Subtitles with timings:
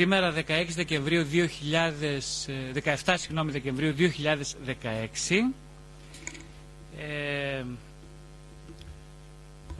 [0.00, 4.04] Σήμερα 16 Δεκεμβρίου 2000, 17 συγγνώμη, Δεκεμβρίου 2016
[6.98, 7.64] ε,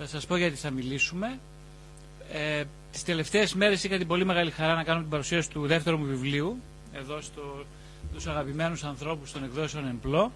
[0.03, 1.39] θα σας πω γιατί θα μιλήσουμε.
[2.33, 5.99] Ε, τις τελευταίες μέρες είχα την πολύ μεγάλη χαρά να κάνω την παρουσίαση του δεύτερου
[5.99, 6.57] μου βιβλίου
[6.93, 7.65] εδώ στο,
[8.11, 10.33] στους αγαπημένους ανθρώπους των εκδόσεων Εμπλό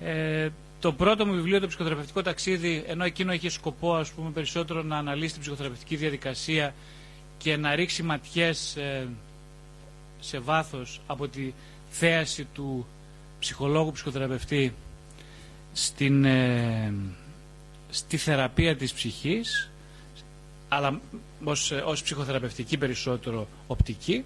[0.00, 0.48] ε,
[0.80, 4.96] το πρώτο μου βιβλίο, το ψυχοθεραπευτικό ταξίδι, ενώ εκείνο είχε σκοπό ας πούμε, περισσότερο να
[4.96, 6.74] αναλύσει την ψυχοθεραπευτική διαδικασία
[7.38, 9.08] και να ρίξει ματιές ε,
[10.20, 11.52] σε βάθος από τη
[11.90, 12.86] θέαση του
[13.38, 14.74] ψυχολόγου ψυχοθεραπευτή
[15.72, 16.92] στην, ε,
[17.90, 19.70] στη θεραπεία της ψυχής
[20.68, 21.00] αλλά
[21.44, 24.24] ως, ως ψυχοθεραπευτική περισσότερο οπτική.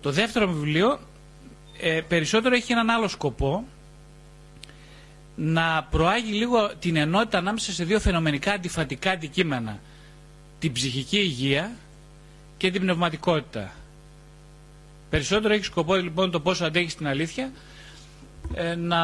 [0.00, 0.98] Το δεύτερο βιβλίο
[1.80, 3.64] ε, περισσότερο έχει έναν άλλο σκοπό
[5.36, 9.78] να προάγει λίγο την ενότητα ανάμεσα σε δύο φαινομενικά αντιφατικά αντικείμενα.
[10.58, 11.72] Την ψυχική υγεία
[12.56, 13.70] και την πνευματικότητα.
[15.10, 17.52] Περισσότερο έχει σκοπό λοιπόν το πόσο αντέχει την αλήθεια
[18.54, 19.00] ε, να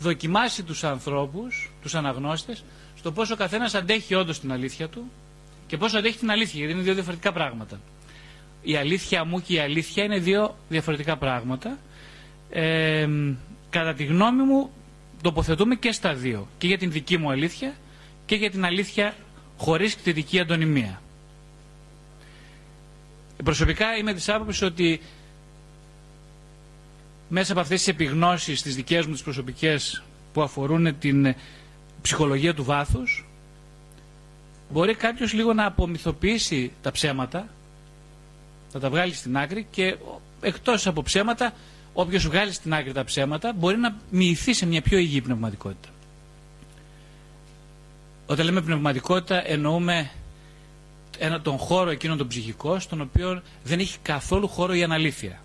[0.00, 2.64] δοκιμάσει τους ανθρώπους, τους αναγνώστες,
[3.02, 5.10] στο πόσο ο καθένας αντέχει όντως την αλήθεια του
[5.66, 7.80] και πόσο αντέχει την αλήθεια, γιατί είναι δύο διαφορετικά πράγματα.
[8.62, 11.78] Η αλήθεια μου και η αλήθεια είναι δύο διαφορετικά πράγματα.
[12.50, 13.08] Ε,
[13.70, 14.70] κατά τη γνώμη μου
[15.22, 16.48] τοποθετούμε και στα δύο.
[16.58, 17.74] Και για την δική μου αλήθεια
[18.26, 19.14] και για την αλήθεια
[19.58, 21.02] χωρίς κτητική αντωνυμία.
[23.44, 25.00] Προσωπικά είμαι της άποψης ότι
[27.28, 31.34] μέσα από αυτές τις επιγνώσεις τις δικές μου τις προσωπικές που αφορούν την
[32.02, 33.26] ψυχολογία του βάθους
[34.70, 37.48] μπορεί κάποιος λίγο να απομυθοποιήσει τα ψέματα
[38.72, 39.96] να τα βγάλει στην άκρη και
[40.40, 41.52] εκτός από ψέματα
[41.92, 45.88] όποιος βγάλει στην άκρη τα ψέματα μπορεί να μοιηθεί σε μια πιο υγιή πνευματικότητα.
[48.26, 50.10] Όταν λέμε πνευματικότητα εννοούμε
[51.18, 55.40] ένα, τον χώρο εκείνον τον ψυχικό, στον οποίο δεν έχει καθόλου χώρο η αναλήθεια.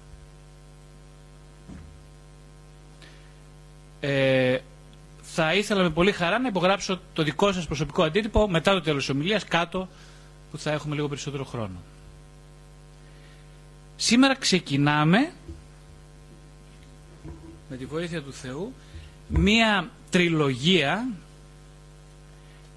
[4.00, 4.58] Ε,
[5.40, 9.06] θα ήθελα με πολύ χαρά να υπογράψω το δικό σας προσωπικό αντίτυπο μετά το τέλος
[9.06, 9.88] της ομιλίας κάτω
[10.52, 11.82] που θα έχουμε λίγο περισσότερο χρόνο.
[13.96, 15.32] Σήμερα ξεκινάμε
[17.70, 18.74] με τη βοήθεια του Θεού
[19.28, 21.08] μία τριλογία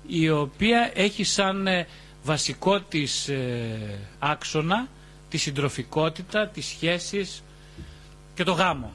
[0.07, 1.87] η οποία έχει σαν ε,
[2.25, 4.89] βασικό της ε, άξονα
[5.29, 7.43] τη συντροφικότητα, τις σχέσεις
[8.35, 8.93] και το γάμο.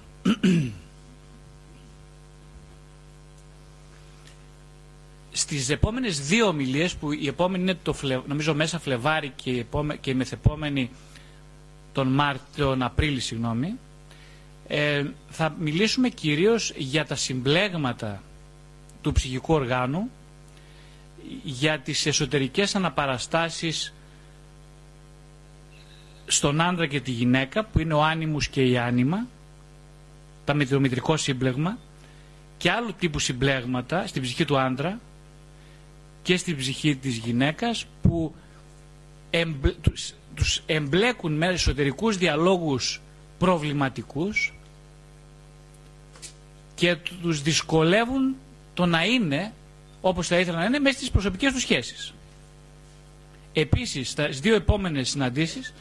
[5.38, 7.96] Στις επόμενες δύο ομιλίες που η επόμενη είναι το
[8.28, 9.96] νομίζω μέσα Φλεβάρι και η, επόμε...
[9.98, 10.90] και η μεθεπόμενη
[11.94, 13.74] τον Μάρτιο, τον Απρίλη συγγνώμη,
[14.68, 18.22] ε, θα μιλήσουμε κυρίως για τα συμπλέγματα
[19.02, 20.10] του ψυχικού οργάνου
[21.44, 23.94] για τις εσωτερικές αναπαραστάσεις
[26.26, 29.28] στον άντρα και τη γυναίκα που είναι ο άνιμους και η άνιμα
[30.46, 31.78] τα μετρομητρικό σύμπλεγμα
[32.58, 35.00] και άλλου τύπου συμπλέγματα στην ψυχή του άντρα
[36.26, 38.36] και στην ψυχή της γυναίκας που
[40.36, 43.02] τους εμπλέκουν με εσωτερικούς διαλόγους
[43.38, 44.54] προβληματικούς
[46.76, 48.36] και τους δυσκολεύουν
[48.74, 49.54] το να είναι
[50.02, 52.14] όπως θα ήθελα να είναι μέσα στις προσωπικές τους σχέσεις.
[53.54, 55.74] Επίσης, στις δύο επόμενες συναντήσεις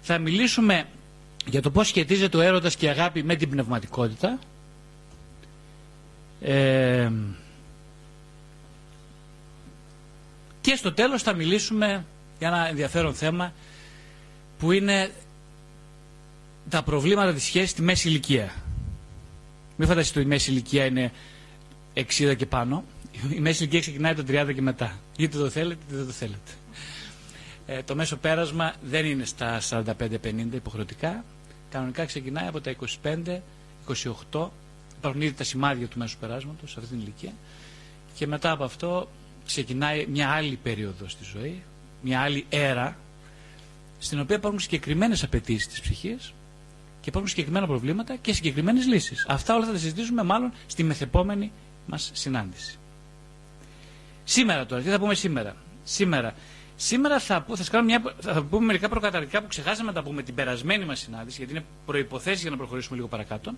[0.00, 0.86] θα μιλήσουμε
[1.46, 4.38] για το πώς σχετίζεται ο έρωτας και η αγάπη με την πνευματικότητα.
[6.40, 7.10] Ε,
[10.60, 12.04] και στο τέλος θα μιλήσουμε
[12.38, 13.52] για ένα ενδιαφέρον θέμα
[14.58, 15.10] που είναι
[16.68, 18.52] τα προβλήματα της σχέσης στη μέση ηλικία.
[19.76, 21.12] Μην φανταστείτε ότι η μέση ηλικία είναι
[21.94, 22.84] 60 και πάνω
[23.36, 24.98] η μέση ηλικία ξεκινάει το 30 και μετά.
[25.16, 26.50] Είτε το θέλετε είτε δεν το θέλετε.
[27.66, 29.84] Ε, το μέσο πέρασμα δεν είναι στα 45-50
[30.52, 31.24] υποχρεωτικά.
[31.70, 32.74] Κανονικά ξεκινάει από τα
[34.32, 34.48] 25-28.
[34.98, 37.32] Υπάρχουν ήδη τα σημάδια του μέσου περάσματος σε αυτή την ηλικία.
[38.14, 39.08] Και μετά από αυτό
[39.48, 41.62] ξεκινάει μια άλλη περίοδος στη ζωή,
[42.02, 42.96] μια άλλη έρα,
[43.98, 46.32] στην οποία υπάρχουν συγκεκριμένες απαιτήσεις της ψυχής
[47.00, 49.24] και υπάρχουν συγκεκριμένα προβλήματα και συγκεκριμένες λύσεις.
[49.28, 51.52] Αυτά όλα θα τα συζητήσουμε μάλλον στη μεθεπόμενη
[51.86, 52.78] μας συνάντηση.
[54.24, 56.34] Σήμερα τώρα, τι θα πούμε σήμερα; Σήμερα,
[56.76, 60.84] σήμερα θα, θα, μια, θα πούμε μερικά προκαταρκτικά που ξεχάσαμε να τα πούμε την περασμένη
[60.84, 63.52] μας συνάντηση, γιατί είναι προποθέσει για να προχωρήσουμε λίγο παρακάτω.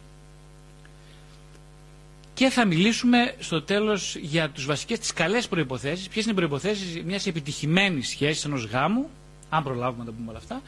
[2.41, 7.03] Και θα μιλήσουμε στο τέλος για τους βασικές, τις καλές προϋποθέσεις, ποιες είναι οι προϋποθέσεις
[7.05, 9.09] μιας επιτυχημένης σχέσης ενός γάμου,
[9.51, 10.63] αν προλάβουμε να τα πούμε όλα αυτά.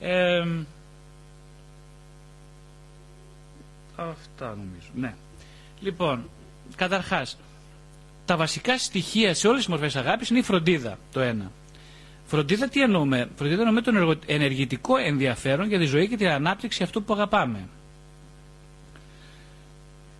[0.00, 0.44] Ε,
[3.96, 5.14] αυτά νομίζω, ναι.
[5.80, 6.28] Λοιπόν,
[6.76, 7.38] καταρχάς,
[8.24, 11.50] τα βασικά στοιχεία σε όλες τις μορφές αγάπης είναι η φροντίδα, το ένα.
[12.26, 17.02] Φροντίδα τι εννοούμε; Φροντίδα εννοούμε τον ενεργητικό ενδιαφέρον για τη ζωή και την ανάπτυξη αυτού
[17.04, 17.68] που αγαπάμε.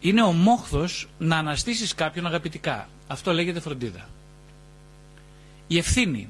[0.01, 2.89] Είναι ο μόχθος να αναστήσεις κάποιον αγαπητικά.
[3.07, 4.09] Αυτό λέγεται φροντίδα.
[5.67, 6.29] Η ευθύνη.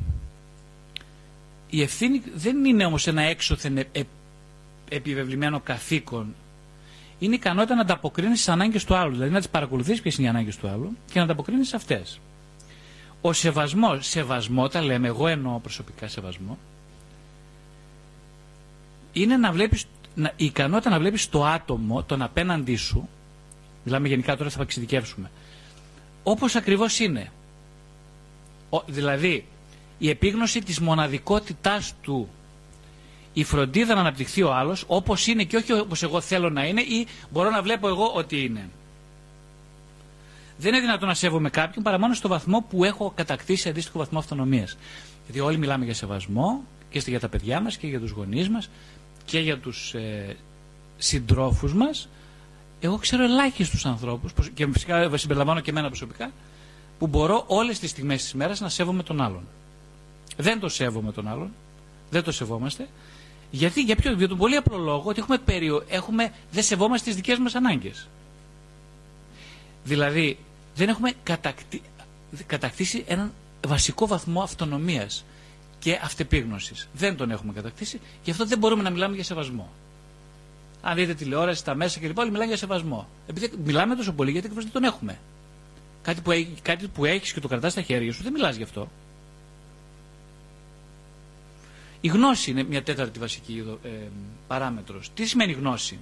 [1.71, 3.87] Η ευθύνη δεν είναι όμως ένα έξωθεν ε,
[4.89, 6.35] επιβεβλημένο καθήκον.
[7.19, 9.13] Είναι η ικανότητα να ανταποκρίνεις στι ανάγκες του άλλου.
[9.13, 12.21] Δηλαδή να τις παρακολουθείς ποιες είναι οι ανάγκες του άλλου και να ανταποκρίνεις σε αυτές.
[13.21, 16.59] Ο σεβασμός, σεβασμό, τα λέμε, εγώ εννοώ προσωπικά σεβασμό,
[19.13, 19.87] είναι να βλέπεις,
[20.37, 23.09] η ικανότητα να βλέπεις το άτομο, τον απέναντί σου,
[23.87, 25.31] μιλάμε γενικά τώρα θα εξειδικεύσουμε,
[26.23, 27.33] όπως ακριβώς είναι.
[28.71, 29.47] Ο, δηλαδή,
[29.99, 32.29] η επίγνωση της μοναδικότητάς του,
[33.33, 36.81] η φροντίδα να αναπτυχθεί ο άλλος όπως είναι και όχι όπως εγώ θέλω να είναι
[36.81, 38.69] ή μπορώ να βλέπω εγώ ότι είναι.
[40.59, 44.19] Δεν είναι δυνατόν να σέβομαι κάποιον παρά μόνο στο βαθμό που έχω κατακτήσει αντίστοιχο βαθμό
[44.19, 44.77] αυτονομίας.
[45.25, 48.71] Γιατί όλοι μιλάμε για σεβασμό και για τα παιδιά μας και για τους γονείς μας
[49.25, 50.37] και για τους ε,
[50.99, 52.09] συντρόφους μας.
[52.87, 56.31] Εγώ ξέρω ελάχιστους ανθρώπους, και φυσικά συμπεριλαμβάνω και εμένα προσωπικά,
[56.99, 59.43] που μπορώ όλες τις στιγμές της μέρας να σέβομαι τον άλλον.
[60.37, 61.51] Δεν το σέβομαι τον άλλον.
[62.11, 62.89] Δεν το σεβόμαστε.
[63.51, 67.17] Γιατί, για ποιο, για τον πολύ απλό λόγο ότι έχουμε, περιο, έχουμε δεν σεβόμαστε τις
[67.17, 68.09] δικές μας ανάγκες.
[69.85, 70.39] Δηλαδή,
[70.75, 71.13] δεν έχουμε
[72.47, 73.33] κατακτήσει έναν
[73.67, 75.25] βασικό βαθμό αυτονομίας
[75.79, 76.89] και αυτεπίγνωσης.
[76.93, 79.69] Δεν τον έχουμε κατακτήσει, γι' αυτό δεν μπορούμε να μιλάμε για σεβασμό.
[80.89, 82.19] Αν δείτε τηλεόραση, τα μέσα κλπ.
[82.19, 83.09] Όλοι μιλάνε για σεβασμό.
[83.27, 85.19] Επειδή μιλάμε τόσο πολύ γιατί δεν τον έχουμε.
[86.03, 88.89] Κάτι που, κάτι που έχεις και το κρατάς στα χέρια σου, δεν μιλάς γι' αυτό.
[92.01, 93.89] Η γνώση είναι μια τέταρτη βασική ε,
[94.47, 95.11] παράμετρος.
[95.15, 95.99] Τι σημαίνει γνώση;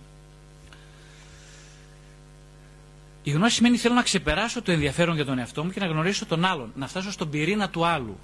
[3.23, 6.27] Η γνώση σημαίνει θέλω να ξεπεράσω το ενδιαφέρον για τον εαυτό μου και να γνωρίσω
[6.27, 8.19] τον άλλον, να φτάσω στον πυρήνα του άλλου.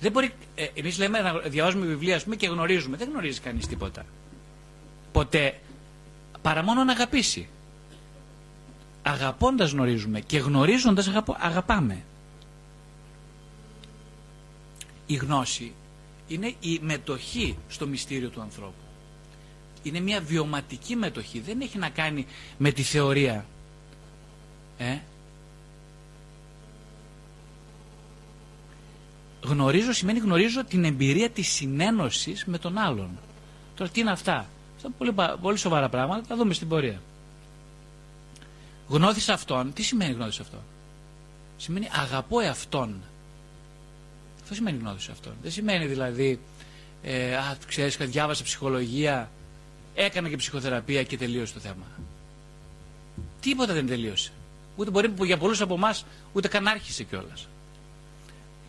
[0.00, 2.96] Δεν μπορεί, ε, εμείς λέμε να διαβάζουμε βιβλία πούμε, και γνωρίζουμε.
[2.96, 4.04] Δεν γνωρίζει κανείς τίποτα.
[5.12, 5.60] Ποτέ.
[6.42, 7.48] Παρά μόνο να αγαπήσει.
[9.02, 12.04] Αγαπώντας γνωρίζουμε και γνωρίζοντας αγαπάμε.
[15.06, 15.72] Η γνώση
[16.28, 18.82] είναι η μετοχή στο μυστήριο του ανθρώπου
[19.82, 21.40] είναι μια βιωματική μετοχή.
[21.40, 22.26] Δεν έχει να κάνει
[22.58, 23.46] με τη θεωρία.
[24.78, 24.98] Ε;
[29.44, 33.10] Γνωρίζω σημαίνει γνωρίζω την εμπειρία της συνένωσης με τον άλλον.
[33.76, 34.46] Τώρα τι είναι αυτά;
[34.84, 36.22] Αυτά είναι πολύ, πολύ σοβαρά πράγματα.
[36.28, 37.00] Θα δούμε στην πορεία.
[38.88, 39.72] Γνώθησα αυτόν.
[39.72, 40.60] Τι σημαίνει γνώθησα αυτόν;
[41.56, 43.00] Σημαίνει αγαπώ εαυτόν.
[44.42, 45.32] Αυτό σημαίνει γνώθησα αυτόν.
[45.42, 46.40] Δεν σημαίνει δηλαδή
[47.02, 49.30] ε, α, ξέρεις, διάβασα ψυχολογία
[49.94, 51.84] Έκανα και ψυχοθεραπεία και τελείωσε το θέμα.
[53.40, 54.32] Τίποτα δεν τελείωσε.
[54.76, 57.48] Ούτε μπορεί που για πολλούς από εμάς ούτε καν άρχισε κιόλας.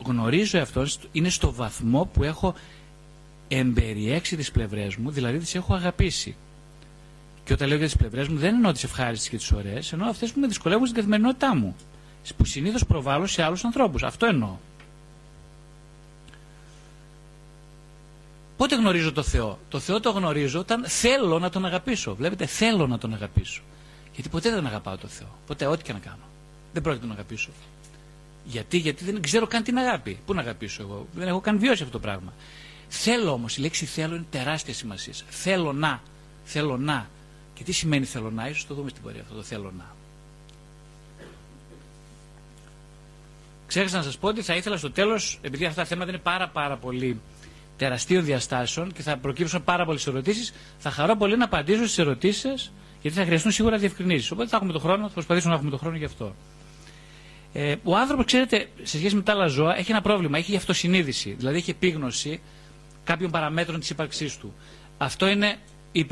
[0.06, 2.56] Γνωρίζω αυτό είναι στο βαθμό που έχω
[3.48, 6.36] εμπεριέξει τις πλευρές μου, δηλαδή τις έχω αγαπήσει.
[7.44, 10.10] Και όταν λέω για τις πλευρές μου, δεν εννοώ τις ευχάριστες και τις ωραίες, εννοώ
[10.10, 11.76] αυτές που με δυσκολεύουν στην καθημερινότητά μου.
[12.38, 14.04] Που συνήθως προβάλλω σε άλλους ανθρώπους.
[14.04, 14.56] Αυτό εννοώ.
[18.58, 22.16] Πότε γνωρίζω το Θεό; Το Θεό το γνωρίζω όταν θέλω να τον αγαπήσω.
[22.16, 23.62] Βλέπετε, θέλω να τον αγαπήσω.
[24.14, 25.28] Γιατί ποτέ δεν αγαπάω το Θεό.
[25.48, 26.24] Ποτέ, ό,τι και να κάνω.
[26.74, 27.50] Δεν πρόκειται να τον αγαπήσω.
[28.46, 30.20] Γιατί, γιατί δεν ξέρω καν την αγάπη.
[30.26, 32.34] Πού να αγαπήσω εγώ; Δεν έχω καν βιώσει αυτό το πράγμα.
[32.96, 35.14] Θέλω όμως, η λέξη θέλω είναι τεράστια σημασία.
[35.30, 36.02] Θέλω να.
[36.44, 37.08] Θέλω να.
[37.54, 39.96] Και τι σημαίνει θέλω να, ίσως το δούμε στην πορεία αυτό το θέλω να.
[43.68, 46.48] Ξέχασα να σας πω ότι θα ήθελα στο τέλος, επειδή αυτά τα θέματα είναι πάρα
[46.50, 47.20] πάρα πολύ
[47.78, 50.54] τεραστίων διαστάσεων και θα προκύψουν πάρα πολλές ερωτήσεις.
[50.78, 52.72] Θα χαρώ πολύ να απαντήσω στις ερωτήσεις σας,
[53.02, 54.32] γιατί θα χρειαστούν σίγουρα διευκρινήσεις.
[54.32, 56.36] Οπότε θα έχουμε τον χρόνο, θα προσπαθήσουμε να έχουμε τον χρόνο γι' αυτό.
[57.54, 60.38] Ε, ο άνθρωπος, ξέρετε, σε σχέση με τα άλλα ζώα, έχει ένα πρόβλημα.
[60.38, 61.32] Έχει αυτοσυνείδηση.
[61.38, 62.42] Δηλαδή έχει επίγνωση
[63.04, 64.54] κάποιων παραμέτρων της ύπαρξής του.
[64.98, 65.56] Αυτό είναι
[65.92, 66.06] η,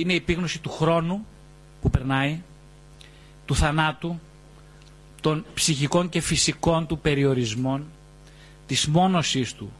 [0.00, 1.26] είναι η επίγνωση του χρόνου
[1.80, 2.40] που περνάει,
[3.44, 4.20] του θανάτου,
[5.20, 7.84] των ψυχικών και φυσικών του περιορισμών,
[8.66, 9.72] της μόνωσής του,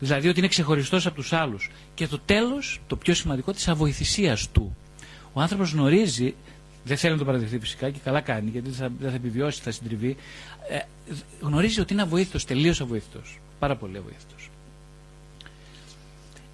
[0.00, 1.70] Δηλαδή ότι είναι ξεχωριστός από τους άλλους.
[1.94, 4.76] Και το τέλος, το πιο σημαντικό, της αβοηθησίας του.
[5.32, 6.34] Ο άνθρωπος γνωρίζει,
[6.84, 9.70] δεν θέλει να το παραδεχθεί φυσικά και καλά κάνει, γιατί δεν θα, θα επιβιώσει, θα
[9.70, 10.16] συντριβεί.
[10.70, 10.78] Ε,
[11.40, 13.38] γνωρίζει ότι είναι αβοήθητος, τελείως αβοήθητος.
[13.58, 14.49] Πάρα πολύ αβοήθητος.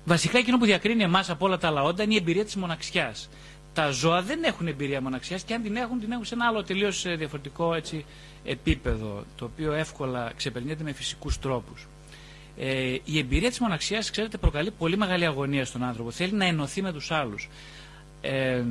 [0.08, 3.28] Βασικά εκείνο που διακρίνει εμάς από όλα τα άλλα όντα είναι η εμπειρία της μοναξιάς.
[3.72, 6.62] τα ζώα δεν έχουν εμπειρία μοναξιάς και αν την έχουν, την έχουν σε ένα άλλο
[6.62, 8.04] τελείως ε, διαφορετικό έτσι,
[8.44, 11.86] επίπεδο, το οποίο εύκολα ξεπερνιέται με φυσικούς τρόπους.
[12.58, 16.10] Ε, η εμπειρία της μοναξιάς, ξέρετε, προκαλεί πολύ μεγάλη αγωνία στον άνθρωπο.
[16.10, 17.48] Θέλει να ενωθεί με τους άλλους.
[18.20, 18.62] Ε,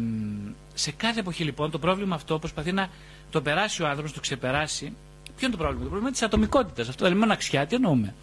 [0.73, 2.89] σε κάθε εποχή λοιπόν το πρόβλημα αυτό προσπαθεί να
[3.29, 4.93] το περάσει ο άνθρωπος, το ξεπεράσει.
[5.37, 6.89] Ποιο είναι το πρόβλημα, το πρόβλημα της ατομικότητας.
[6.89, 8.13] Αυτό δηλαδή μοναξιά, τι εννοούμε;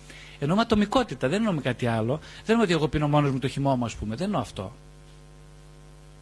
[0.43, 2.17] Εννοούμε ατομικότητα, δεν εννοούμε κάτι άλλο.
[2.17, 4.17] Δεν εννοούμε ότι εγώ πίνω μόνος μου το χυμό μου, ας πούμε.
[4.17, 4.73] Δεν εννοώ αυτό.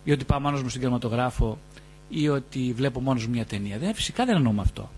[0.04, 1.58] Ή ότι πάω μόνος μου στον κινηματογράφο
[2.08, 3.78] ή ότι βλέπω μόνος μου μια ταινία.
[3.78, 4.90] Δεν, φυσικά δεν εννοούμε αυτό.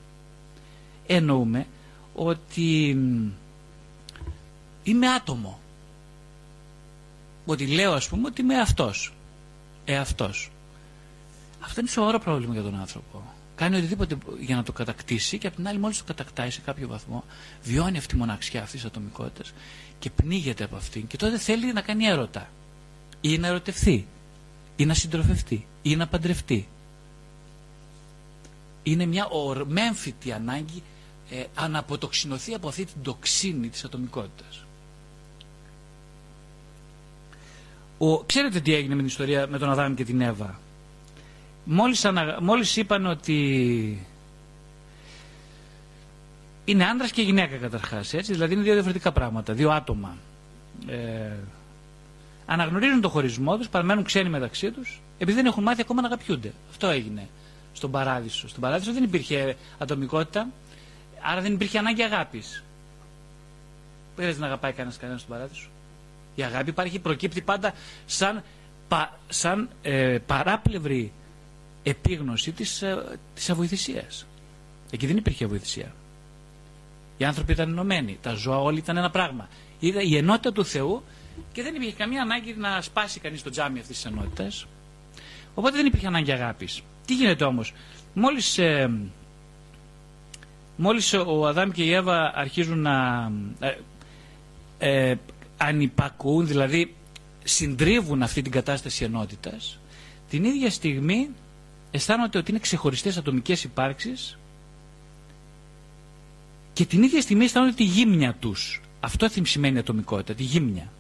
[1.07, 1.67] Εννοούμε
[2.15, 2.99] ότι
[4.83, 5.59] είμαι άτομο.
[7.47, 9.13] Ότι λέω ας πούμε ότι είμαι αυτός.
[9.85, 10.51] Εαυτός.
[11.61, 13.23] Αυτό είναι σοβαρό πρόβλημα για τον άνθρωπο.
[13.63, 16.89] Κάνει οτιδήποτε για να το κατακτήσει και απ' την άλλη μόλις το κατακτάει σε κάποιο
[16.89, 17.25] βαθμό
[17.63, 19.53] βιώνει αυτή η μοναξιά αυτής της ατομικότητας
[19.99, 22.49] και πνίγεται από αυτήν και τότε θέλει να κάνει έρωτα
[23.21, 24.07] ή να ερωτευθεί
[24.77, 26.69] ή να συντροφευτεί ή να παντρευτεί.
[28.83, 30.83] Είναι μια ορμέμφυτη ανάγκη
[31.31, 34.65] ε, αναποτοξινωθεί από αυτή την τοξίνη της ατομικότητας.
[37.99, 40.61] Ο, ξέρετε τι έγινε με την ιστορία με τον Αδάμ και την Εύα;
[41.65, 44.07] Μόλις, ανα, μόλις είπαν ότι
[46.65, 50.17] είναι άντρας και γυναίκα καταρχάς, έτσι, δηλαδή είναι δύο διαφορετικά πράγματα, δύο άτομα.
[50.87, 51.31] Ε,
[52.47, 56.53] αναγνωρίζουν το χωρισμό τους, παραμένουν ξένοι μεταξύ τους, επειδή δεν έχουν μάθει ακόμα να αγαπιούνται.
[56.71, 57.29] Αυτό έγινε
[57.73, 58.49] στον παράδεισο.
[58.49, 60.49] Στον παράδεισο δεν υπήρχε ατομικότητα,
[61.23, 62.63] άρα δεν υπήρχε ανάγκη αγάπης.
[64.17, 65.69] Δεν να αγαπάει κανένας κανένας στον παράδεισο.
[66.35, 67.73] Η αγάπη υπάρχει, προκύπτει πάντα
[68.07, 68.43] σαν,
[68.89, 71.13] πα, σαν ε, παράπλευρη
[71.83, 74.27] επίγνωση της, ε, της αβοηθησίας.
[74.91, 75.93] Εκεί δεν υπήρχε αβοηθησία.
[77.19, 79.49] Οι άνθρωποι ήταν ενωμένοι, τα ζώα όλοι ήταν ένα πράγμα.
[79.81, 81.03] Είδα η ενότητα του Θεού
[81.53, 84.67] και δεν υπήρχε καμία ανάγκη να σπάσει κανείς το τζάμι αυτής της ενότητας.
[85.55, 86.83] Οπότε δεν υπήρχε ανάγκη αγάπης.
[87.07, 87.73] Τι γίνεται όμως,
[88.15, 88.91] μόλις, ε,
[90.77, 93.77] μόλις ο Αδάμ και η Εύα αρχίζουν να ε,
[94.79, 95.17] ε,
[95.57, 96.95] ανυπακούν, δηλαδή
[97.45, 99.79] συντρίβουν αυτή την κατάσταση ενότητας,
[100.31, 101.29] την ίδια στιγμή
[101.93, 104.37] αισθάνονται ότι είναι ξεχωριστές ατομικές υπάρξεις
[106.73, 108.81] και την ίδια στιγμή αισθάνονται τη γύμνια τους.
[109.01, 110.93] Αυτό σημαίνει ατομικότητα, τη γύμνια.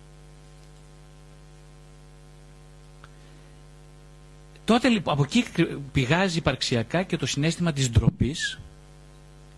[4.64, 5.44] Τότε λοιπόν από εκεί
[5.92, 8.58] πηγάζει υπαρξιακά και το συνέστημα της ντροπής,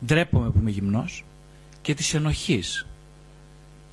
[0.06, 1.24] ντρέπομαι που είμαι γυμνός,
[1.82, 2.86] και της ενοχής.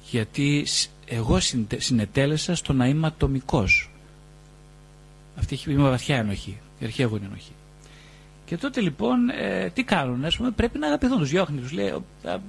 [0.10, 0.65] Γιατί
[1.05, 1.39] εγώ
[1.77, 3.89] συνετέλεσα στο να είμαι ατομικός.
[5.38, 7.52] Αυτή έχει μια βαθιά ενοχή, η αρχαία ενοχή.
[8.46, 11.94] Και τότε λοιπόν ε, τι κάνουν, ας πούμε, πρέπει να αγαπηθούν τους διώχνει, τους λέει,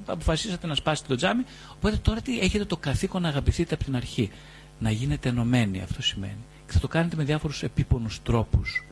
[0.07, 3.97] αποφασίσατε να σπάσετε το τζάμι, οπότε τώρα τι έχετε το καθήκον να αγαπηθείτε από την
[3.97, 4.31] αρχή.
[4.79, 6.45] Να γίνετε ενωμένοι, αυτό σημαίνει.
[6.67, 8.85] Και θα το κάνετε με διάφορους επίπονους τρόπους.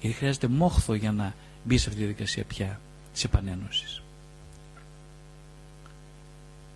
[0.00, 2.80] Γιατί χρειάζεται μόχθο για να μπει σε αυτή τη διαδικασία πια
[3.12, 4.02] της επανένωσης.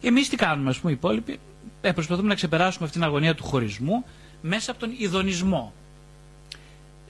[0.03, 1.39] Εμείς τι κάνουμε, ας πούμε, οι υπόλοιποι,
[1.81, 4.05] ε, προσπαθούμε να ξεπεράσουμε αυτήν την αγωνία του χωρισμού
[4.43, 5.73] μέσα από τον ειδονισμό.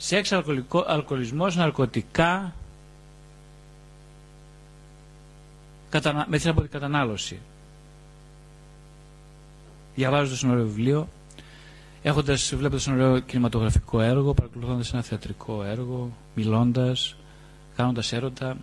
[0.04, 2.52] Σεξ, αλκοολικό, αλκοολισμός, ναρκωτικά,
[6.26, 7.38] μέσα από την κατανάλωση.
[9.94, 11.08] Διαβάζοντας ένα ωραίο βιβλίο,
[12.02, 17.16] έχοντας, βλέποντας ένα ωραίο κινηματογραφικό έργο, παρακολουθώντας ένα θεατρικό έργο, μιλώντας,
[17.76, 18.56] κάνοντας έρωτα,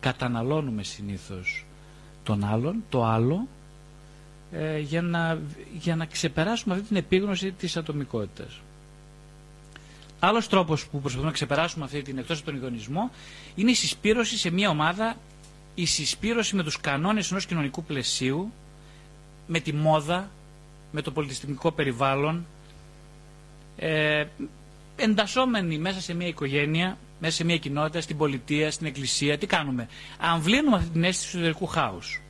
[0.00, 1.64] καταναλώνουμε συνήθως
[2.22, 3.46] τον άλλον, το άλλο,
[4.52, 5.38] ε, για, να,
[5.78, 8.60] για να ξεπεράσουμε αυτή την επίγνωση της ατομικότητας.
[10.20, 13.10] Άλλος τρόπος που προσπαθούμε να ξεπεράσουμε αυτή την εκτός από τον ειδονισμό
[13.54, 15.16] είναι η συσπήρωση σε μια ομάδα,
[15.74, 18.52] η συσπήρωση με τους κανόνες ενός κοινωνικού πλαισίου,
[19.46, 20.30] με τη μόδα,
[20.92, 22.46] με το πολιτιστικό περιβάλλον,
[23.76, 24.24] ε,
[24.96, 29.38] εντασσόμενοι μέσα σε μια οικογένεια, μέσα σε μια κοινότητα, στην πολιτεία, στην εκκλησία.
[29.38, 32.20] Τι κάνουμε; Αμβλύνουμε αυτή την αίσθηση του εσωτερικού χάους.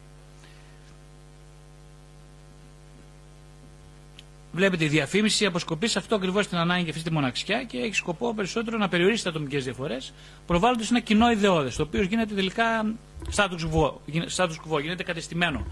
[4.56, 7.94] Βλέπετε, η διαφήμιση αποσκοπεί σε αυτό ακριβώς την ανάγκη και αυτή τη μοναξιά και έχει
[7.94, 10.12] σκοπό περισσότερο να περιορίσει τις ατομικές διαφορές,
[10.46, 12.94] προβάλλοντας ένα κοινό ιδεώδες, το οποίο γίνεται τελικά
[13.36, 13.92] status quo,
[14.36, 15.66] status quo γίνεται κατεστημένο.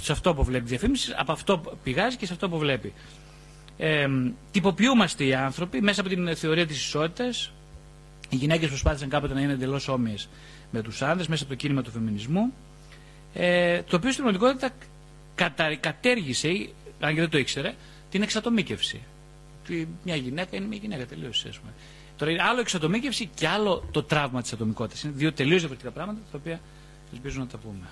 [0.00, 2.92] Σε αυτό που βλέπει η διαφήμιση, από αυτό πηγάζει και σε αυτό που βλέπει.
[3.78, 4.06] Ε,
[4.50, 7.52] τυποποιούμαστε οι άνθρωποι μέσα από την θεωρία της ισότητας.
[8.28, 10.28] Οι γυναίκες προσπάθησαν κάποτε να είναι εντελώς όμοιες
[10.70, 12.52] με τους άνδρες μέσα από το κίνημα του φεμινισμού.
[13.34, 14.70] Ε, το οποίο στην πραγματικότητα
[15.80, 16.68] κατέργησε
[17.00, 17.74] αν και δεν το ήξερε,
[18.10, 19.02] την εξατομίκευση.
[20.04, 21.30] Μια γυναίκα είναι μια γυναίκα τελείω.
[22.16, 25.02] Τώρα είναι άλλο εξατομίκευση και άλλο το τραύμα της ατομικότητας.
[25.02, 26.60] Είναι δύο τελείως διαφορετικά πράγματα τα οποία
[27.12, 27.86] ελπίζω να τα πούμε.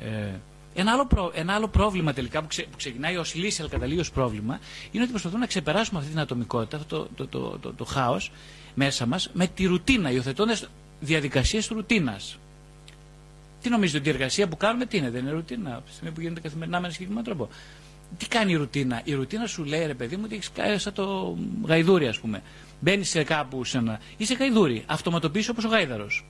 [0.00, 0.34] Ε,
[0.74, 4.58] Ένα άλλο, ένα άλλο πρόβλημα τελικά που, που ξεκινάει ως λύση αλλά καταλήγει ως πρόβλημα
[4.90, 8.30] είναι ότι προσπαθούμε να ξεπεράσουμε αυτή την ατομικότητα, αυτό το, το, το, το, το χάος
[8.74, 10.68] μέσα μας με τη ρουτίνα, υιοθετώντας
[11.00, 12.38] διαδικασίες ρουτίνας.
[13.62, 16.14] Τι νομίζετε ότι η εργασία που κάνουμε τι είναι, δεν είναι ρουτίνα, από τη στιγμή
[16.14, 17.48] που γίνεται καθημερινά με ένα συγκεκριμένο τρόπο.
[18.18, 20.92] Τι κάνει η ρουτίνα; Η ρουτίνα σου λέει ρε παιδί μου ότι έχεις κάνει σαν
[20.92, 22.42] το γαϊδούρι, ας πούμε.
[22.80, 24.00] Μπαίνεις σε κάπου σε ένα.
[24.16, 24.84] είσαι γαϊδούρι.
[24.86, 26.24] Αυτοματοποιήσει όπως ο γάιδαρος.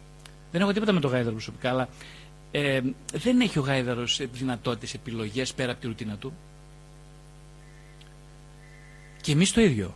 [0.53, 1.89] Δεν έχω τίποτα με το γάιδαρο προσωπικά, αλλά
[2.51, 2.81] ε,
[3.13, 6.33] δεν έχει ο γάιδαρος δυνατότητες, επιλογές πέρα από τη ρουτίνα του.
[9.21, 9.95] Και εμείς το ίδιο.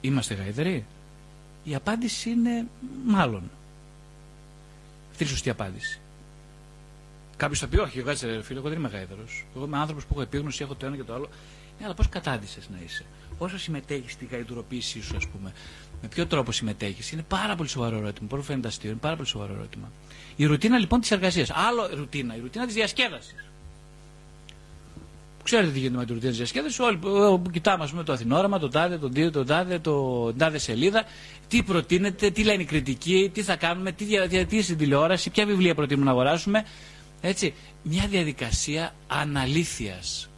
[0.00, 0.84] Είμαστε γάιδαροι.
[1.64, 2.66] Η απάντηση είναι
[3.06, 3.50] μάλλον.
[5.10, 6.00] Αυτή είναι η σωστή απάντηση.
[7.36, 9.24] Κάποιος θα πει: Όχι, κάτσε φίλε, εγώ δεν είμαι γάιδαρο.
[9.56, 11.28] Εγώ είμαι άνθρωπος που έχω επίγνωση, έχω το ένα και το άλλο.
[11.78, 13.04] Ναι, αλλά πώς κατάντησες να είσαι;
[13.38, 15.52] Όσο συμμετέχεις στη γαϊδουροποίησή σου, ας πούμε,
[16.02, 18.26] με ποιο τρόπο συμμετέχεις, είναι πάρα πολύ σοβαρό ερώτημα.
[18.28, 19.90] Μπορεί να φαίνεται αστείο, είναι πάρα πολύ σοβαρό ερώτημα.
[20.36, 21.50] Η ρουτίνα λοιπόν της εργασίας.
[21.50, 23.34] Άλλο ρουτίνα, η ρουτίνα της διασκέδασης.
[25.42, 26.78] Ξέρετε τι γίνεται με τη ρουτίνα της διασκέδασης.
[26.78, 30.58] Όλοι που κοιτάμε, ας πούμε, το Αθηνόραμα, το τάδε, τον Δίο, τον τάδε, το τάδε
[30.58, 31.04] σελίδα.
[31.48, 35.74] Τι προτείνεται, τι λένε οι κριτικοί, τι θα κάνουμε, τι διατηρήσει στην τηλεόραση, ποια βιβλία
[35.74, 36.64] προτείνουμε να αγοράσουμε.
[37.20, 40.28] Έτσι, μια διαδικασία αναλήθειας.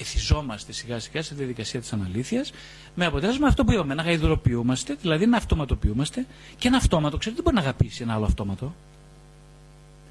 [0.00, 2.52] Εθιζόμαστε σιγά σιγά στη διαδικασία της αναλήθειας
[2.94, 6.26] με αποτέλεσμα αυτό που είπαμε, να γαϊδροποιούμαστε, δηλαδή να αυτοματοποιούμαστε
[6.58, 8.74] και ένα αυτόματο, ξέρετε, δεν μπορεί να αγαπήσει ένα άλλο αυτόματο.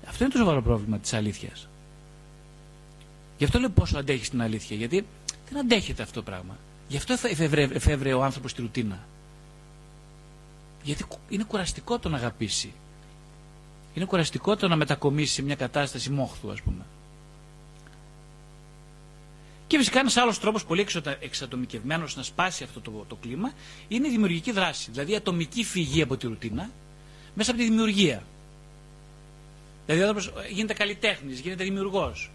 [0.07, 1.67] Αυτό είναι το σοβαρό πρόβλημα της αλήθειας.
[3.38, 5.05] Γι' αυτό λέω πόσο αντέχεις την αλήθεια, γιατί
[5.50, 6.57] δεν αντέχεται αυτό το πράγμα.
[6.88, 7.15] Γι' αυτό
[7.74, 9.00] εφεύρε ο άνθρωπος τη ρουτίνα.
[10.83, 12.71] Γιατί είναι κουραστικό το να αγαπήσει.
[13.98, 16.86] Είναι κουραστικό το να μετακομίσει σε μια κατάσταση μόχθου, ας πούμε.
[19.68, 20.86] Και φυσικά ένας άλλος τρόπος πολύ
[21.20, 23.51] εξατομικευμένος να σπάσει αυτό το, το κλίμα
[23.88, 24.92] είναι η δημιουργική δράση.
[24.92, 26.70] Δηλαδή η ατομική φυγή από τη ρουτίνα
[27.36, 28.24] μέσα από τη δημιουργία.
[29.86, 32.32] Δηλαδή ο άνθρωπος γίνεται καλλιτέχνης, γίνεται δημιουργός.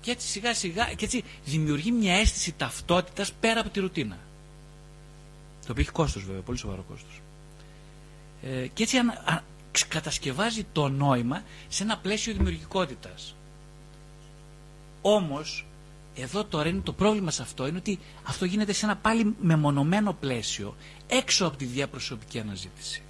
[0.00, 4.18] Και έτσι σιγά σιγά και έτσι δημιουργεί μια αίσθηση ταυτότητας πέρα από τη ρουτίνα.
[5.66, 7.20] Το οποίο έχει κόστος βέβαια, πολύ σοβαρό κόστος.
[8.42, 9.12] Ε, και έτσι αν,
[9.88, 13.34] κατασκευάζει το νόημα σε ένα πλαίσιο δημιουργικότητας.
[15.02, 15.66] Όμως,
[16.14, 20.12] εδώ τώρα είναι το πρόβλημα σε αυτό, είναι ότι αυτό γίνεται σε ένα πάλι μεμονωμένο
[20.12, 20.76] πλαίσιο,
[21.06, 23.02] έξω από τη διαπροσωπική αναζήτηση.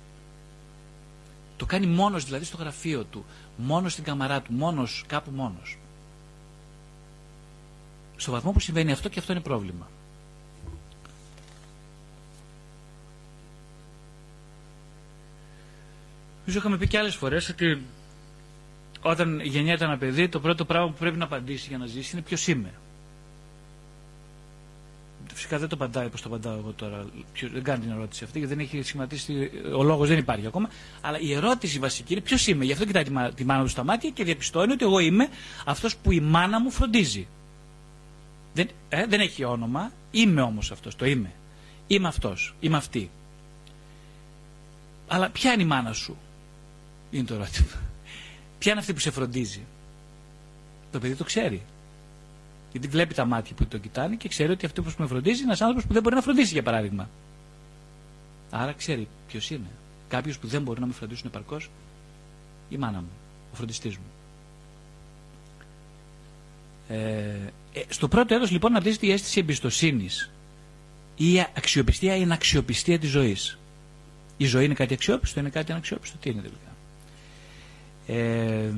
[1.56, 3.24] Το κάνει μόνος δηλαδή στο γραφείο του,
[3.56, 5.78] μόνος στην καμαρά του, μόνος, κάπου μόνος.
[8.16, 9.88] Στο βαθμό που συμβαίνει αυτό και αυτό είναι πρόβλημα.
[16.48, 17.82] Νομίζω είχαμε πει και άλλες φορές ότι
[19.02, 22.22] όταν γεννιέται ένα παιδί, το πρώτο πράγμα που πρέπει να απαντήσει για να ζήσει είναι
[22.22, 22.72] ποιος είμαι.
[25.34, 27.06] Φυσικά δεν το απαντάει όπως το απαντάω εγώ τώρα.
[27.52, 29.50] Δεν κάνει την ερώτηση αυτή, γιατί δεν έχει σχηματίσει.
[29.76, 30.68] Ο λόγος δεν υπάρχει ακόμα.
[31.00, 32.64] Αλλά η ερώτηση βασική είναι ποιος είμαι.
[32.64, 35.28] Γι' αυτό κοιτάει τη μάνα του στα μάτια και διαπιστώνει ότι εγώ είμαι
[35.64, 37.26] αυτός που η μάνα μου φροντίζει.
[38.54, 39.92] Δεν, ε, δεν έχει όνομα.
[40.10, 40.96] Είμαι όμως αυτός.
[40.96, 41.32] Το είμαι.
[41.86, 42.54] Είμαι αυτός.
[42.60, 43.10] Είμαι αυτή.
[45.08, 46.16] Αλλά ποια είναι η μάνα σου;
[47.10, 47.80] Είναι το ερώτημα.
[48.58, 49.60] Ποια είναι αυτή που σε φροντίζει;
[50.92, 51.62] Το παιδί το ξέρει.
[52.72, 55.46] Γιατί βλέπει τα μάτια που το κοιτάνε και ξέρει ότι αυτό που με φροντίζει είναι
[55.46, 57.08] ένας άνθρωπος που δεν μπορεί να φροντίσει, για παράδειγμα.
[58.50, 59.68] Άρα ξέρει ποιος είναι.
[60.08, 61.70] Κάποιος που δεν μπορεί να με φροντίσουν επαρκώς,
[62.68, 63.10] η μάνα μου,
[63.52, 64.04] ο φροντιστής μου.
[66.88, 66.96] Ε,
[67.72, 70.30] ε, στο πρώτο έτος λοιπόν να η αίσθηση εμπιστοσύνης
[71.16, 73.58] ή η αξιοπιστία ή η αξιοπιστία της ζωής.
[74.36, 76.16] Η ζωή είναι κάτι αξιόπιστο, είναι κάτι αναξιόπιστο.
[76.16, 76.67] Τι είναι τελικά;
[78.10, 78.70] Ε,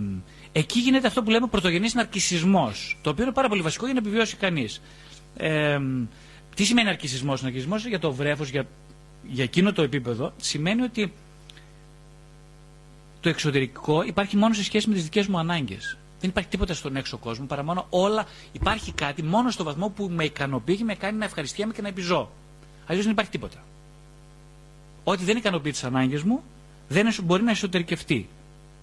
[0.52, 4.00] εκεί γίνεται αυτό που λέμε πρωτογενής ναρκισισμός, το οποίο είναι πάρα πολύ βασικό για να
[4.00, 4.80] επιβιώσει κανείς.
[5.36, 5.78] Ε,
[6.54, 8.66] τι σημαίνει ναρκισισμός; Ναρκισισμός για το βρέφος, για,
[9.28, 11.12] για εκείνο το επίπεδο, σημαίνει ότι
[13.20, 15.96] το εξωτερικό υπάρχει μόνο σε σχέση με τις δικές μου ανάγκες.
[16.20, 18.26] Δεν υπάρχει τίποτα στον έξω κόσμο παρά μόνο όλα.
[18.52, 21.88] Υπάρχει κάτι μόνο στο βαθμό που με ικανοποιεί και με κάνει να ευχαριστιέμαι και να
[21.88, 22.30] επιζώ.
[22.86, 23.56] Αλλιώς δεν υπάρχει τίποτα.
[25.04, 26.42] Ό,τι δεν ικανοποιεί τις ανάγκες μου
[26.88, 28.28] δεν μπορεί να εσωτερικευτεί.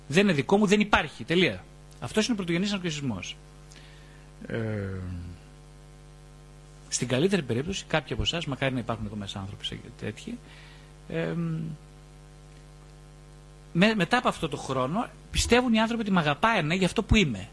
[0.08, 1.24] Δεν είναι δικό μου, δεν υπάρχει.
[1.24, 1.64] Τελεία.
[2.00, 3.20] Αυτός είναι ο πρωτογενής ναρκισμό.
[4.48, 4.58] Ε,
[6.90, 10.38] στην καλύτερη περίπτωση, κάποιοι από εσάς, μακάρι να υπάρχουν εδώ μέσα άνθρωποι τέτοιοι,
[11.10, 11.34] ε,
[13.74, 17.04] με, μετά από αυτό το χρόνο πιστεύουν οι άνθρωποι ότι με αγαπάει ναι, για αυτό
[17.04, 17.50] που είμαι.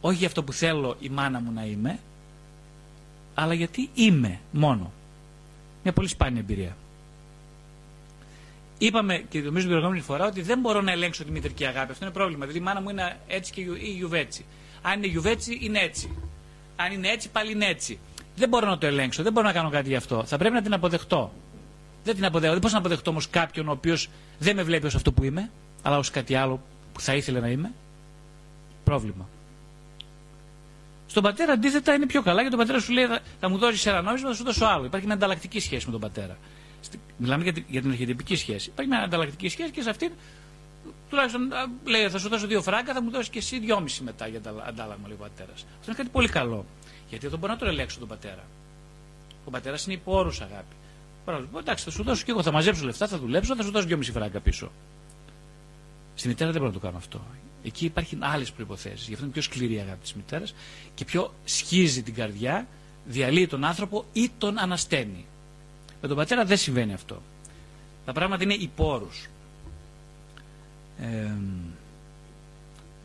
[0.00, 1.98] Όχι για αυτό που θέλω η μάνα μου να είμαι,
[3.34, 4.92] αλλά γιατί είμαι μόνο.
[5.82, 6.76] Μια πολύ σπάνια εμπειρία.
[8.86, 11.92] Είπαμε και νομίζω την προηγούμενη φορά ότι δεν μπορώ να ελέγξω τη μητρική αγάπη.
[11.92, 12.40] Αυτό είναι πρόβλημα.
[12.40, 14.44] Δηλαδή η μάνα μου είναι έτσι και η γιουβέτσι.
[14.82, 16.10] Αν είναι γιουβέτσι, είναι έτσι.
[16.76, 17.98] Αν είναι έτσι, πάλι είναι έτσι.
[18.36, 20.24] Δεν μπορώ να το ελέγξω, δεν μπορώ να κάνω κάτι γι' αυτό.
[20.24, 21.32] Θα πρέπει να την αποδεχτώ.
[22.04, 22.52] Δεν την αποδέχω.
[22.52, 25.50] Δεν μπορώ να αποδεχτώ όμως κάποιον ο οποίος δεν με βλέπει ως αυτό που είμαι,
[25.82, 27.72] αλλά ως κάτι άλλο που θα ήθελε να είμαι.
[28.84, 29.28] Πρόβλημα.
[31.06, 33.06] Στον πατέρα αντίθετα είναι πιο καλά γιατί ο πατέρας σου λέει
[33.40, 34.84] θα, μου δώσεις ένα νόμισμα, θα σου δώσω άλλο.
[34.84, 36.36] Υπάρχει μια ανταλλακτική σχέση με τον πατέρα.
[37.16, 38.68] Μιλάμε για, για την αρχιτυπική σχέση.
[38.68, 40.12] Υπάρχει μια ανταλλακτική σχέση και σε αυτήν
[41.08, 41.48] τουλάχιστον
[41.84, 45.06] λέει θα σου δώσω δύο φράγκα, θα μου δώσεις και εσύ δυόμιση μετά για αντάλλαγμα,
[45.08, 45.54] λέει ο πατέρας.
[45.78, 46.64] Αυτό είναι κάτι πολύ καλό.
[47.08, 48.44] Γιατί δεν μπορεί να το ελέγξω τον πατέρα.
[49.44, 50.74] Ο πατέρας είναι υπό όρου αγάπη.
[51.24, 53.86] Παρόλο εντάξει, θα σου δώσω και εγώ, θα μαζέψω λεφτά, θα δουλέψω, θα σου δώσω
[53.86, 54.70] δυόμιση φράγκα πίσω.
[56.14, 57.20] Στη μητέρα δεν μπορώ να το κάνω αυτό.
[57.64, 59.04] Εκεί υπάρχουν άλλες προποθέσει.
[59.06, 60.54] Γι' αυτό είναι πιο σκληρή η αγάπη της μητέρας
[60.94, 62.66] και πιο σκίζει την καρδιά,
[63.04, 65.24] διαλύει τον άνθρωπο ή τον ανασταίνει.
[66.02, 67.22] Με τον πατέρα δεν συμβαίνει αυτό.
[68.04, 69.08] Τα πράγματα είναι υπόρου.
[71.00, 71.30] Ε,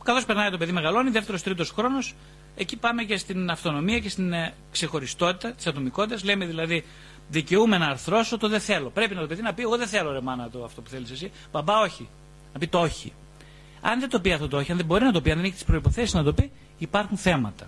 [0.04, 2.14] Καθώς περνάει το παιδί μεγαλώνει, δεύτερο-τρίτο χρόνος,
[2.56, 6.24] εκεί πάμε και στην αυτονομία και στην ε, ξεχωριστότητα της ατομικότητας.
[6.24, 6.86] Λέμε δηλαδή,
[7.30, 8.90] δικαιούμαι να αρθρώσω το δεν θέλω.
[8.90, 11.12] Πρέπει να το παιδί να πει: Εγώ δεν θέλω ρε μάνα το αυτό που θέλεις
[11.12, 11.32] εσύ.
[11.52, 12.08] Μπαμπά, όχι.
[12.54, 13.14] Να πει το όχι.
[13.82, 15.46] Αν δεν το πει αυτό το όχι, αν δεν μπορεί να το πει, αν δεν
[15.46, 17.68] έχει τις προποθέσει να το πει, υπάρχουν θέματα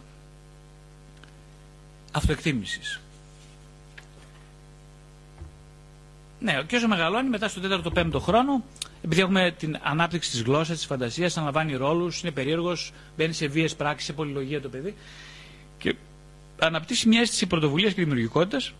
[2.11, 2.99] αυτοεκτίμησης.
[6.39, 7.61] Ναι, και όσο μεγαλώνει, μετά στο
[7.93, 8.63] 4ο-5ο χρόνο,
[9.01, 13.67] επειδή έχουμε την ανάπτυξη της γλώσσας, της φαντασίας, αναλαμβάνει ρόλους, είναι περίεργος, μπαίνει σε βίε
[13.77, 14.95] πράξεις, σε πολυλογία το παιδί
[15.77, 15.95] και
[16.59, 18.73] αναπτύσσει μια αίσθηση πρωτοβουλίας και δημιουργικότητας,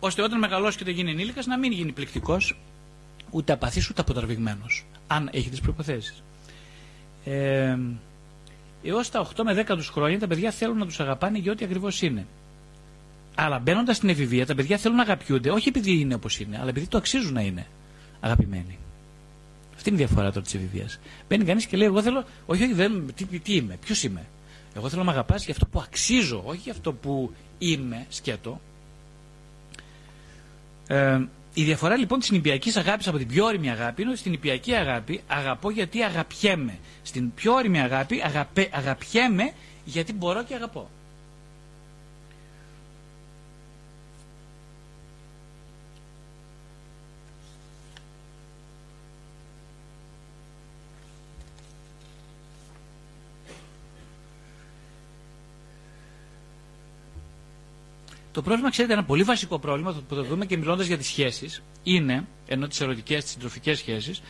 [0.00, 2.56] ώστε όταν μεγαλώσει και δεν γίνει ενήλικας να μην γίνει πληκτικός,
[3.30, 6.14] ούτε απαθής ούτε αποτραβηγμένος, αν έχει τις προποθέσει.
[7.24, 7.76] Ε,
[8.86, 11.64] Έως τα 8 με 10 τους χρόνια τα παιδιά θέλουν να τους αγαπάνε για ό,τι
[11.64, 12.26] ακριβώς είναι.
[13.34, 16.68] Αλλά μπαίνοντας στην εφηβεία, τα παιδιά θέλουν να αγαπιούνται, όχι επειδή είναι όπως είναι, αλλά
[16.68, 17.66] επειδή το αξίζουν να είναι
[18.20, 18.78] αγαπημένοι.
[19.74, 21.00] Αυτή είναι η διαφορά τώρα της εφηβείας.
[21.28, 24.24] Μπαίνει κανείς και λέει: Εγώ θέλω, όχι, όχι, δεν, τι, τι είμαι, ποιος είμαι.
[24.76, 28.60] Εγώ θέλω να με αγαπάς για αυτό που αξίζω, όχι για αυτό που είμαι, σκέτο.
[30.86, 31.20] Ε,
[31.54, 34.74] η διαφορά λοιπόν της νηπιακής αγάπης από την πιο όρημη αγάπη είναι ότι στην νηπιακή
[34.74, 36.78] αγάπη αγαπώ γιατί αγαπιέμαι.
[37.02, 39.52] Στην πιο όρημη αγάπη αγαπέ, αγαπιέμαι
[39.84, 40.90] γιατί μπορώ και αγαπώ.
[58.34, 61.62] Το πρόβλημα, ξέρετε, ένα πολύ βασικό πρόβλημα που το δούμε και μιλώντας για τις σχέσεις,
[61.82, 64.22] είναι, ενώ τις ερωτικές, τις συντροφικές σχέσεις,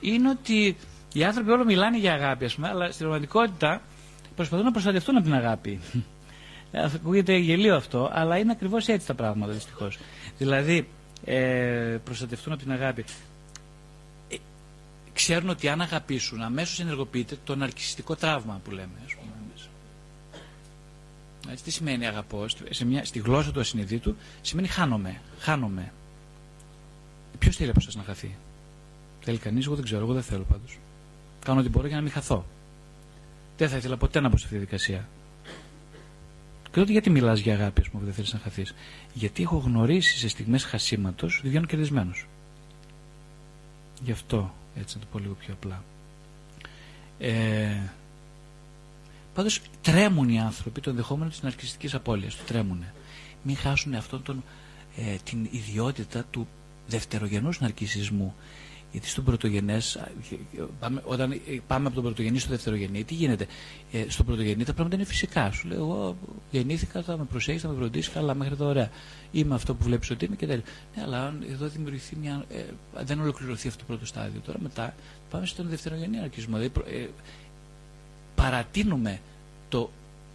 [0.00, 0.76] είναι ότι
[1.12, 3.82] οι άνθρωποι όλο μιλάνε για αγάπη, ας πούμε, αλλά στην πραγματικότητα
[4.36, 5.80] προσπαθούν να προστατευτούν από την αγάπη.
[6.72, 9.98] Ε, ακούγεται γελίο αυτό, αλλά είναι ακριβώς έτσι τα πράγματα δυστυχώς.
[10.38, 10.88] Δηλαδή,
[11.24, 13.04] ε, προστατευτούν από την αγάπη.
[14.28, 14.36] Ε,
[15.12, 18.92] ξέρουν ότι αν αγαπήσουν, αμέσως ενεργοποιείται το ναρκιστικό τραύμα που λέμε.
[19.06, 19.37] Ας πούμε.
[21.50, 25.20] Έτσι, τι σημαίνει αγαπώ, σε μια, στη γλώσσα του ασυνειδήτου σημαίνει χάνομαι.
[25.38, 25.92] Χάνομαι.
[27.38, 28.36] Ποιος θέλει από εσάς να χαθεί;
[29.20, 30.78] Θέλει κανείς, εγώ δεν ξέρω, εγώ δεν θέλω πάντως.
[31.44, 32.46] Κάνω ό,τι μπορώ για να μην χαθώ.
[33.56, 35.08] Δεν θα ήθελα ποτέ να μπω σε αυτή τη διαδικασία.
[36.62, 38.74] Και τότε γιατί μιλάς για αγάπη, ας πούμε, που δεν θέλεις να χαθείς;
[39.14, 42.26] Γιατί έχω γνωρίσει σε στιγμές χασίματος ότι βγαίνω κερδισμένος.
[44.02, 45.84] Γι' αυτό έτσι να το πω λίγο πιο απλά.
[47.18, 47.76] Ε,
[49.38, 52.36] Πάντως τρέμουν οι άνθρωποι το ενδεχόμενο της ναρκιστικής απώλειας.
[52.36, 52.84] Το τρέμουν.
[53.42, 54.44] Μην χάσουν αυτόν τον,
[54.96, 56.48] ε, την ιδιότητα του
[56.88, 58.34] δευτερογενούς ναρκισισμού.
[58.92, 60.00] Γιατί στον πρωτογενές,
[61.04, 63.46] όταν πάμε από τον πρωτογενή στο δευτερογενή, τι γίνεται;
[63.92, 65.50] Ε, στον πρωτογενή τα πράγματα είναι φυσικά.
[65.52, 66.16] Σου λέω, εγώ
[66.50, 68.90] γεννήθηκα, θα με προσέχεις, θα με φροντίσεις, καλά, μέχρι τώρα ωραία.
[69.32, 70.62] Είμαι αυτό που βλέπεις ότι είμαι και τέλο.
[70.96, 72.44] Ναι, αλλά εδώ δημιουργηθεί μια.
[72.50, 72.64] Ε,
[73.04, 74.40] δεν ολοκληρωθεί αυτό το πρώτο στάδιο.
[74.40, 74.94] Τώρα μετά
[75.30, 76.56] πάμε στον δευτερογενή ναρκισμό.
[76.56, 77.06] Δηλαδή, ε,
[78.42, 79.20] παρατείνουμε
[79.68, 79.90] το,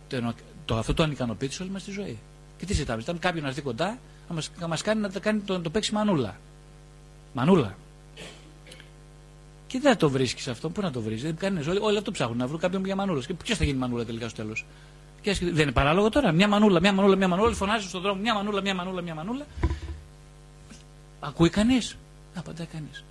[0.07, 0.33] το,
[0.65, 2.17] το, αυτό το ανικανοποίηση όλη μας τη ζωή.
[2.57, 3.97] Και τι ζητάμε, ζητάμε κάποιον να έρθει κοντά
[4.29, 6.35] να μας, να μας κάνει να κάνει το, το παίξει μανούλα.
[7.33, 7.75] Μανούλα.
[9.67, 10.69] Και δεν θα το βρίσκεις αυτό.
[10.69, 11.21] Πού να το βρεις.
[11.21, 13.21] Δεν κάνεις όλοι, όλοι αυτό ψάχνουν να βρουν κάποιον για μανούλα.
[13.21, 14.65] Και ποιος θα γίνει μανούλα τελικά στο τέλος;
[15.23, 16.31] Δεν είναι παράλογο τώρα.
[16.31, 17.47] Μια μανούλα, μια μανούλα, μια μανούλα.
[17.47, 19.45] Όλοι φωνάζουν στον δρόμο μια μανούλα, μια μανούλα, μια μανούλα.
[21.19, 21.97] Ακούει κανείς;
[22.35, 23.03] Απαντάει κανείς.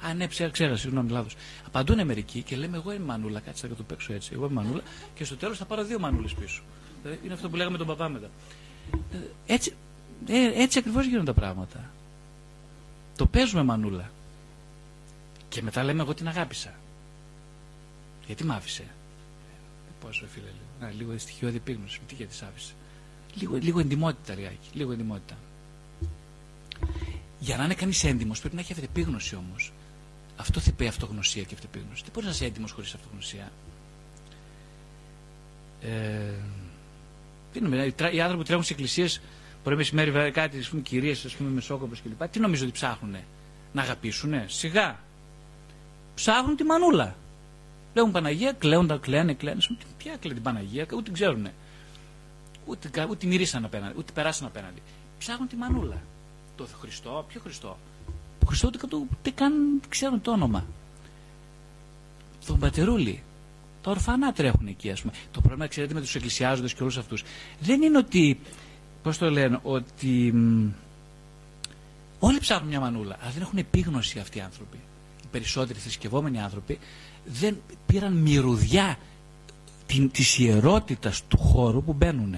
[0.00, 1.36] Α, ναι, ψέρα, ξέρα, συγγνώμη, λάθος.
[1.66, 4.30] Απαντούν μερικοί και λέμε: Εγώ είμαι μανούλα, κάτσε να το παίξω έτσι.
[4.34, 4.82] Εγώ είμαι μανούλα
[5.14, 6.62] και στο τέλος θα πάρω δύο μανούλες πίσω.
[7.04, 8.30] Ε, είναι αυτό που λέγαμε τον παπά μετά.
[8.92, 9.74] Ε, έτσι,
[10.26, 11.90] ε, έτσι ακριβώς γίνονται τα πράγματα.
[13.16, 14.10] Το παίζουμε μανούλα.
[15.48, 16.74] Και μετά λέμε: Εγώ την αγάπησα.
[18.26, 18.84] Γιατί μ' άφησε;
[20.00, 20.46] Πόσο φίλε,
[20.80, 20.92] λίγο.
[20.98, 22.00] λίγο στοιχειώδη επίγνωση.
[22.06, 22.72] Τι γιατί άφησε.
[23.34, 24.68] Λίγο, λίγο εντυμότητα, λιγάκι.
[24.72, 25.36] Λίγο εντυμότητα.
[27.40, 29.72] Για να είναι κανείς έντιμος πρέπει να έχει αυτεπίγνωση όμως.
[30.40, 32.02] Αυτό θα πει αυτογνωσία και αυτεπίγνωση.
[32.02, 33.52] Δεν μπορεί να είσαι έντιμο χωρίς αυτογνωσία;
[35.82, 36.32] Ε,
[37.52, 39.20] τι νομίζω, οι άνθρωποι που τρέχουν σε εκκλησίες
[39.62, 42.28] πρωί μεσημέρι, κάτι, ας πούμε, κυρίες, ας πούμε, μεσόκοπες κλπ.
[42.28, 43.16] Τι νομίζω ότι ψάχνουν,
[43.72, 44.98] να αγαπήσουν, σιγά.
[46.14, 47.16] Ψάχνουν τη μανούλα.
[47.94, 49.60] Λέγουν Παναγία, κλαίοντα, κλαίνε, κλαίνε.
[49.98, 51.48] Ποια κλαίνει την Παναγία, ούτε την ξέρουν.
[52.66, 54.82] Ούτε, ούτε μυρίσαν απέναντι, ούτε περάσαν απέναντι.
[55.18, 56.02] Ψάχνουν τη μανούλα.
[56.56, 57.78] Το Χριστό, ποιο Χριστό;
[58.40, 59.52] Το Χριστό ούτε, ούτε καν
[59.88, 60.64] ξέρουν το όνομα.
[62.46, 63.22] Τον Πατερούλη.
[63.82, 65.12] Τα ορφανά τρέχουν εκεί, ας πούμε.
[65.30, 67.24] Το πρόβλημα, ξέρετε, με τους εκκλησιάζοντες και όλους αυτούς
[67.60, 68.40] δεν είναι ότι.
[69.02, 70.34] Πώς το λένε, ότι.
[72.18, 74.76] Όλοι ψάχνουν μια μανούλα, αλλά δεν έχουν επίγνωση αυτοί οι άνθρωποι.
[75.22, 76.78] Οι περισσότεροι θρησκευόμενοι άνθρωποι
[77.24, 78.98] δεν πήραν μυρουδιά
[80.12, 82.36] της ιερότητας του χώρου που μπαίνουν.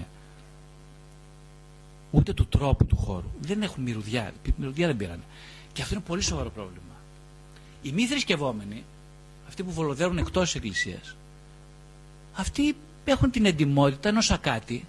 [2.10, 3.30] Ούτε του τρόπου του χώρου.
[3.40, 4.32] Δεν έχουν μυρουδιά.
[4.56, 5.22] Μυρουδιά δεν πήραν.
[5.72, 6.80] Και αυτό είναι πολύ σοβαρό πρόβλημα.
[7.82, 8.84] Οι μη θρησκευόμενοι,
[9.48, 11.16] αυτοί που βολοδέρουν εκτός της Εκκλησίας,
[12.34, 14.86] αυτοί έχουν την εντιμότητα ενός σακάτη,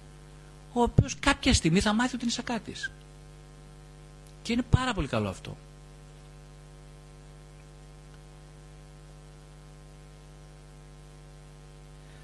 [0.72, 2.90] ο οποίος κάποια στιγμή θα μάθει ότι είναι σακάτης.
[4.42, 5.56] Και είναι πάρα πολύ καλό αυτό.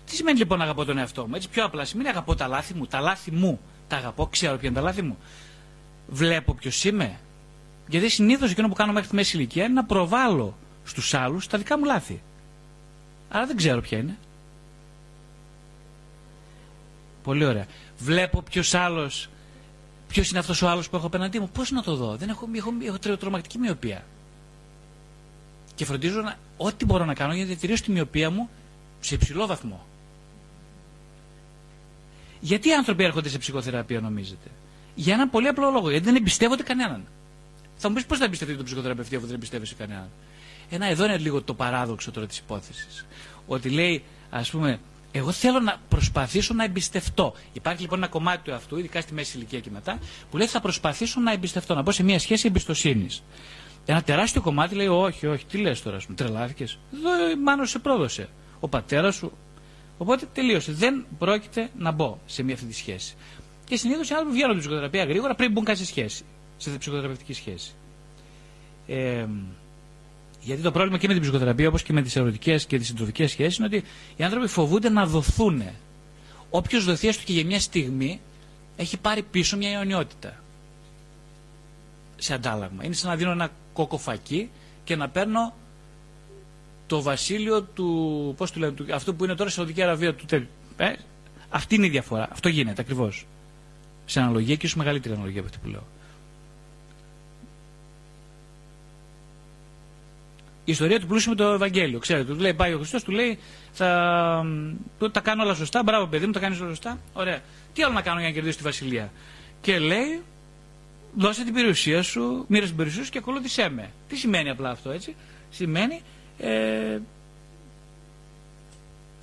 [0.06, 1.84] Τι σημαίνει λοιπόν να αγαπώ τον εαυτό μου, έτσι πιο απλά.
[1.84, 3.60] Σημαίνει αγαπώ τα λάθη μου, τα λάθη μου.
[3.88, 5.18] Τα αγαπώ, ξέρω ποια είναι τα λάθη μου.
[6.08, 7.18] Βλέπω ποιος είμαι.
[7.90, 11.58] Γιατί συνήθως εκείνο που κάνω μέχρι τη μέση ηλικία είναι να προβάλλω στους άλλους τα
[11.58, 12.22] δικά μου λάθη.
[13.28, 14.18] Άρα δεν ξέρω ποια είναι.
[17.22, 17.66] Πολύ ωραία.
[17.98, 19.28] Βλέπω ποιος άλλος,
[20.08, 21.48] ποιος είναι αυτός ο άλλος που έχω απέναντί μου.
[21.48, 24.04] Πώς να το δω; Δεν έχω, έχω, έχω τρομακτική μοιοπία.
[25.74, 28.50] Και φροντίζω να, ό,τι μπορώ να κάνω για να διατηρήσω τη μοιοπία μου
[29.00, 29.86] σε υψηλό βαθμό.
[32.40, 34.48] Γιατί οι άνθρωποι έρχονται σε ψυχοθεραπεία, νομίζετε;
[34.94, 35.90] Για έναν πολύ απλό λόγο.
[35.90, 37.04] Γιατί δεν εμπιστεύονται κανέναν.
[37.82, 40.08] Θα μου πεις πώς θα εμπιστευτεί τον ψυχοθεραπευτή αφού δεν εμπιστεύεσαι κανέναν;
[40.70, 43.06] Ένα εδώ είναι λίγο το παράδοξο τώρα της υπόθεσης.
[43.46, 44.80] Ότι λέει, ας πούμε,
[45.12, 47.34] εγώ θέλω να προσπαθήσω να εμπιστευτώ.
[47.52, 49.98] Υπάρχει λοιπόν ένα κομμάτι του εαυτού, ειδικά στη μέση ηλικία και μετά,
[50.30, 53.22] που λέει θα προσπαθήσω να εμπιστευτώ, να μπω σε μια σχέση εμπιστοσύνης.
[53.86, 56.78] Ένα τεράστιο κομμάτι λέει, Όχι, όχι, τι λες τώρα, τρελάθηκες.
[56.94, 58.28] Εδώ μάλλον σε πρόδωσε.
[58.60, 59.32] Ο πατέρας σου,
[60.00, 60.72] Οπότε τελείωσε.
[60.72, 63.14] Δεν πρόκειται να μπω σε μια αυτή τη σχέση.
[63.64, 66.24] Και συνήθως οι άνθρωποι βγαίνουν από την ψυχοθεραπεία γρήγορα πριν μπουν κάτι σε σχέση.
[66.60, 67.72] Σε ψυχοθεραπευτική σχέση.
[68.86, 69.26] Ε,
[70.40, 73.30] γιατί το πρόβλημα και με την ψυχοθεραπεία, όπως και με τις ερωτικές και τις συντροφικές
[73.30, 73.82] σχέσεις, είναι ότι
[74.16, 75.62] οι άνθρωποι φοβούνται να δοθούν.
[76.50, 78.20] Όποιος δοθεί έστω και για μια στιγμή,
[78.76, 80.34] έχει πάρει πίσω μια αιωνιότητα.
[82.16, 82.84] Σε αντάλλαγμα.
[82.84, 84.50] Είναι σαν να δίνω ένα κοκοφακί
[84.84, 85.54] και να παίρνω
[86.86, 90.24] το βασίλειο του, πώς του λένε, του, αυτό που είναι τώρα σε Σαουδική Αραβία του
[90.24, 90.46] τέλου.
[90.76, 90.92] Ε,
[91.48, 92.28] αυτή είναι η διαφορά.
[92.32, 93.26] Αυτό γίνεται ακριβώς.
[94.06, 95.86] Σε αναλογία και ίσως μεγαλύτερη αναλογία από αυτή που λέω.
[100.70, 101.98] Η ιστορία του πλούσιου με το Ευαγγέλιο.
[101.98, 103.38] Ξέρετε, του λέει, πάει ο Χριστός, του λέει,
[103.72, 104.44] θα
[105.12, 105.82] τα κάνω όλα σωστά.
[105.82, 106.98] Μπράβο, παιδί μου, τα κάνεις όλα σωστά.
[107.12, 107.40] Ωραία.
[107.72, 109.12] Τι άλλο να κάνω για να κερδίσω τη βασιλεία;
[109.60, 110.22] Και λέει,
[111.16, 113.90] δώσε την περιουσία σου, μοίρασε την περιουσία σου και ακολούθησέ με.
[114.08, 115.14] Τι σημαίνει απλά αυτό, έτσι;
[115.50, 116.02] Σημαίνει
[116.38, 116.98] ε,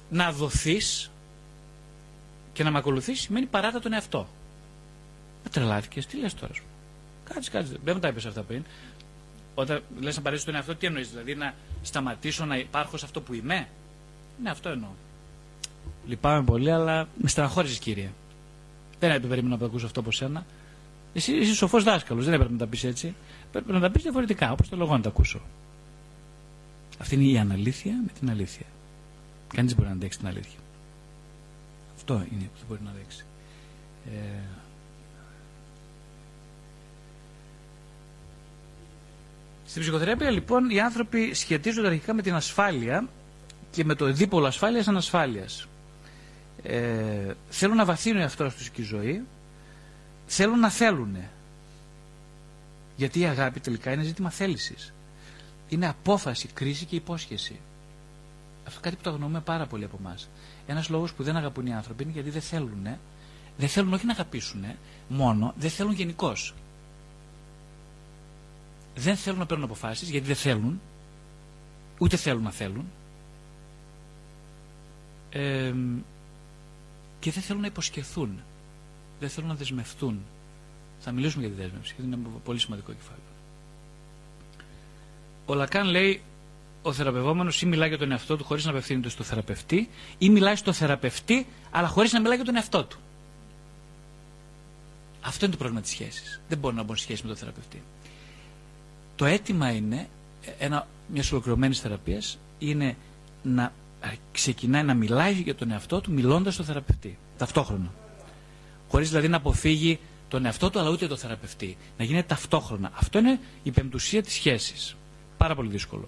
[0.09, 1.11] να δοθείς
[2.53, 4.27] και να με ακολουθήσει σημαίνει παράτα τον εαυτό.
[5.43, 6.63] Με τρελάθηκες, τι λες τώρα σου.
[7.33, 8.63] Κάτσε, κάτσε, δεν μου τα είπες αυτά πριν.
[9.59, 13.21] Όταν λες να παρέσεις τον εαυτό, τι εννοείς, δηλαδή να σταματήσω να υπάρχω σε αυτό
[13.21, 13.67] που είμαι;
[14.43, 14.89] Ναι, αυτό εννοώ.
[16.07, 18.09] Λυπάμαι πολύ, αλλά με στεναχώρησες κύριε.
[18.99, 20.45] Δεν έπρεπε περίμενα να ακούσω αυτό από σένα.
[21.13, 23.15] Εσύ είσαι σοφός δάσκαλος, δεν έπρεπε να τα πεις έτσι.
[23.51, 25.41] Πρέπει να τα πεις διαφορετικά, όπως το λόγο να τα ακούσω.
[26.99, 28.65] Αυτή είναι η αναλήθεια με την αλήθεια.
[29.53, 30.59] Κανείς μπορεί να αντέξει την αλήθεια.
[31.95, 33.25] Αυτό είναι που δεν μπορεί να αντέξει.
[34.11, 34.39] Ε...
[39.77, 43.07] Στην ψυχοθεραπεία λοιπόν οι άνθρωποι σχετίζονται αρχικά με την ασφάλεια
[43.71, 45.67] και με το δίπολο ασφάλειας ανασφάλειας.
[46.63, 49.23] Ε, θέλουν να βαθύνουν αυτό τους και η ζωή,
[50.25, 51.17] θέλουν να θέλουν.
[52.95, 54.93] Γιατί η αγάπη τελικά είναι ζήτημα θέλησης
[55.69, 57.59] είναι απόφαση, κρίση και υπόσχεση.
[58.67, 60.29] Αυτό κάτι που το αγνοούμε πάρα πολύ από εμάς.
[60.67, 62.87] Ένας λόγος που δεν αγαπούν οι άνθρωποι είναι γιατί δεν θέλουν,
[63.57, 64.65] δεν θέλουν όχι να αγαπήσουν
[65.07, 66.53] μόνο, δεν θέλουν γενικώς.
[68.97, 70.81] Δεν θέλουν να παίρνουν αποφάσεις γιατί δεν θέλουν,
[71.97, 72.85] ούτε θέλουν να θέλουν.
[75.29, 75.73] Ε,
[77.19, 78.39] και δεν θέλουν να υποσχεθούν.
[79.19, 80.19] Δεν θέλουν να δεσμευτούν.
[80.99, 83.21] Θα μιλήσουμε για τη δέσμευση, γιατί είναι ένα πολύ σημαντικό κεφάλαιο.
[85.45, 86.21] Ο Λακάν λέει
[86.81, 90.55] ο θεραπευόμενος ή μιλάει για τον εαυτό του χωρίς να απευθύνεται στο θεραπευτή, ή μιλάει
[90.55, 92.97] στο θεραπευτή, αλλά χωρίς να μιλάει για τον εαυτό του.
[95.21, 96.41] Αυτό είναι το πρόβλημα της σχέσης.
[96.49, 97.81] Δεν μπορεί να μπω σε σχέση με τον θεραπευτή.
[99.17, 100.07] Το αίτημα είναι,
[100.59, 102.95] ένα, μιας ολοκληρωμένης θεραπείας, είναι
[103.43, 103.71] να
[104.31, 107.17] ξεκινάει να μιλάει για τον εαυτό του μιλώντας στο θεραπευτή.
[107.37, 107.91] Ταυτόχρονα.
[108.89, 111.77] Χωρίς δηλαδή να αποφύγει τον εαυτό του, αλλά ούτε τον θεραπευτή.
[111.97, 112.91] Να γίνεται ταυτόχρονα.
[112.95, 114.95] Αυτό είναι η πεμπτουσία της σχέσης.
[115.37, 116.07] Πάρα πολύ δύσκολο.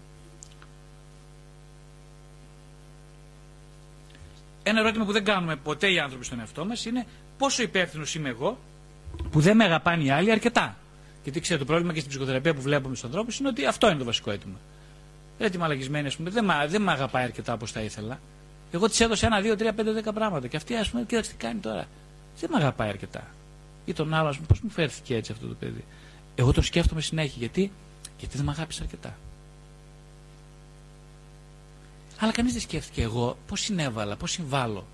[4.70, 7.06] ένα ερώτημα που δεν κάνουμε ποτέ οι άνθρωποι στον εαυτό μας είναι
[7.38, 8.58] πόσο υπεύθυνος είμαι εγώ
[9.32, 10.78] που δεν με αγαπάνε οι άλλοι αρκετά;
[11.30, 13.98] Γιατί ξέρετε, το πρόβλημα και στην ψυχοθεραπεία που βλέπουμε στους ανθρώπους είναι ότι αυτό είναι
[13.98, 14.58] το βασικό αίτημα.
[15.38, 18.20] Έτσι, μαλαγισμένη, ας πούμε, δεν, δεν με αγαπάει αρκετά όπως θα ήθελα.
[18.72, 20.48] Εγώ της έδωσα ένα, δύο, τρία, πέντε, δέκα πράγματα.
[20.48, 21.86] Και αυτή, ας πούμε, κοίταξε τι κάνει τώρα.
[22.40, 23.28] Δεν με αγαπάει αρκετά.
[23.86, 25.84] Ή τον άλλο, ας πούμε, πώς μου φέρθηκε έτσι αυτό το παιδί.
[26.36, 27.36] Εγώ τον σκέφτομαι συνέχεια.
[27.38, 27.72] Γιατί,
[28.20, 29.18] γιατί δεν με αγάπησε αρκετά.
[32.20, 34.86] Αλλά κανείς δεν σκέφτηκε εγώ πώς συνέβαλα, πώς συμβάλλω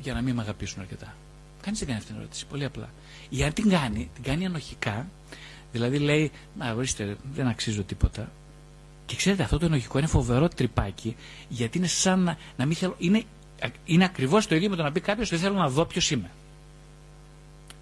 [0.00, 1.14] για να μην με αγαπήσουν αρκετά.
[1.62, 2.46] Κανείς δεν κάνει αυτή την ερώτηση.
[2.46, 2.88] Πολύ απλά.
[3.28, 5.06] Ή αν την κάνει, την κάνει ανοχικά.
[5.74, 8.30] Δηλαδή λέει, Μα ορίστε, δεν αξίζω τίποτα.
[9.06, 11.16] Και ξέρετε, αυτό το ενοχικό είναι φοβερό τρυπάκι,
[11.48, 12.94] γιατί είναι σαν να, να μην θέλω.
[12.98, 13.22] Είναι,
[13.84, 16.30] είναι ακριβώς το ίδιο με το να πει κάποιος δεν θέλω να δω ποιος είμαι.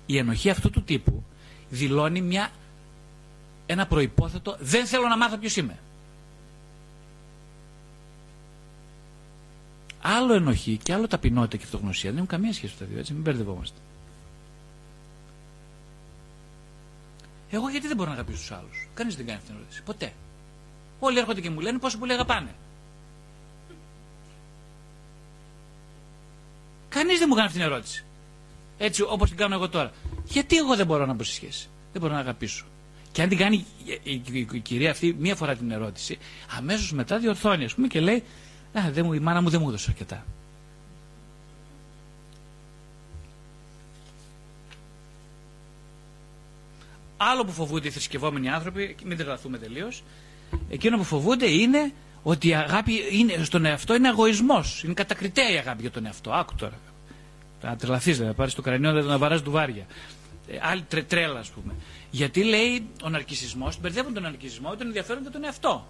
[0.07, 1.25] Η ενοχή αυτού του τύπου
[1.71, 2.51] δηλώνει μια,
[3.67, 5.79] ένα προπόθετο δεν θέλω να μάθω ποιος είμαι.
[10.03, 13.13] Άλλο ενοχή και άλλο ταπεινότητα και αυτογνωσία δεν έχουν καμία σχέση με τα δύο, έτσι,
[13.13, 13.77] μην μπερδευόμαστε.
[17.55, 19.83] Εγώ γιατί δεν μπορώ να αγαπήσω τους άλλους; Κανείς δεν κάνει αυτή την ερώτηση.
[19.83, 20.13] Ποτέ.
[21.01, 22.55] Όλοι έρχονται και μου λένε πόσο πολύ αγαπάνε.
[26.89, 28.05] Κανείς δεν μου κάνει αυτή την ερώτηση.
[28.79, 29.91] Έτσι όπως την κάνω εγώ τώρα.
[30.25, 32.65] Γιατί εγώ δεν μπορώ να μπω σε σχέση; Δεν μπορώ να αγαπήσω.
[33.13, 33.67] Και αν την κάνει
[34.03, 36.19] η, κυρία αυτή μία φορά την ερώτηση,
[36.57, 38.25] αμέσως μετά διορθώνει, ας πούμε, και λέει:
[38.73, 40.25] Α, δεν μου, η μάνα μου δεν μου έδωσε αρκετά.
[47.31, 50.03] Άλλο που φοβούνται οι θρησκευόμενοι άνθρωποι, μην τρελαθούμε τελείως,
[50.71, 54.65] εκείνο που φοβούνται είναι ότι η αγάπη είναι, στον εαυτό είναι εγωισμό.
[54.85, 56.33] Είναι κατακριτέα η αγάπη για τον εαυτό.
[56.33, 56.79] Άκου τώρα.
[57.63, 59.87] Να τρελαθείς, να πάρεις το κρανιό, να βαράς ντουβάρια.
[60.49, 61.75] Ε, άλλη τρε, τρέλα, ας πούμε.
[62.11, 65.87] Γιατί λέει ο ναρκισμό, μπερδεύουν τον ναρκισμό με τον ενδιαφέρον για τον εαυτό.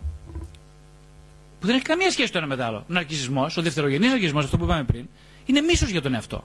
[1.61, 2.79] Που δεν έχει καμία σχέση το ένα με το άλλο.
[2.79, 5.09] Ο ναρκισμό, ο δευτερογενής ναρκισμός, αυτό που είπαμε πριν,
[5.47, 6.45] είναι μίσος για τον εαυτό.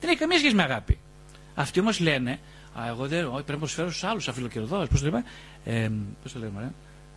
[0.00, 0.98] Δεν έχει καμία σχέση με αγάπη.
[1.54, 2.38] Αυτοί όμως λένε,
[2.78, 4.86] Α, εγώ δεν, πρέπει να προσφέρω στους άλλους, αφιλοκερδό.
[4.90, 5.24] Πώς το λέμε,
[5.64, 5.90] ε,
[6.22, 6.72] πώς το λέμε,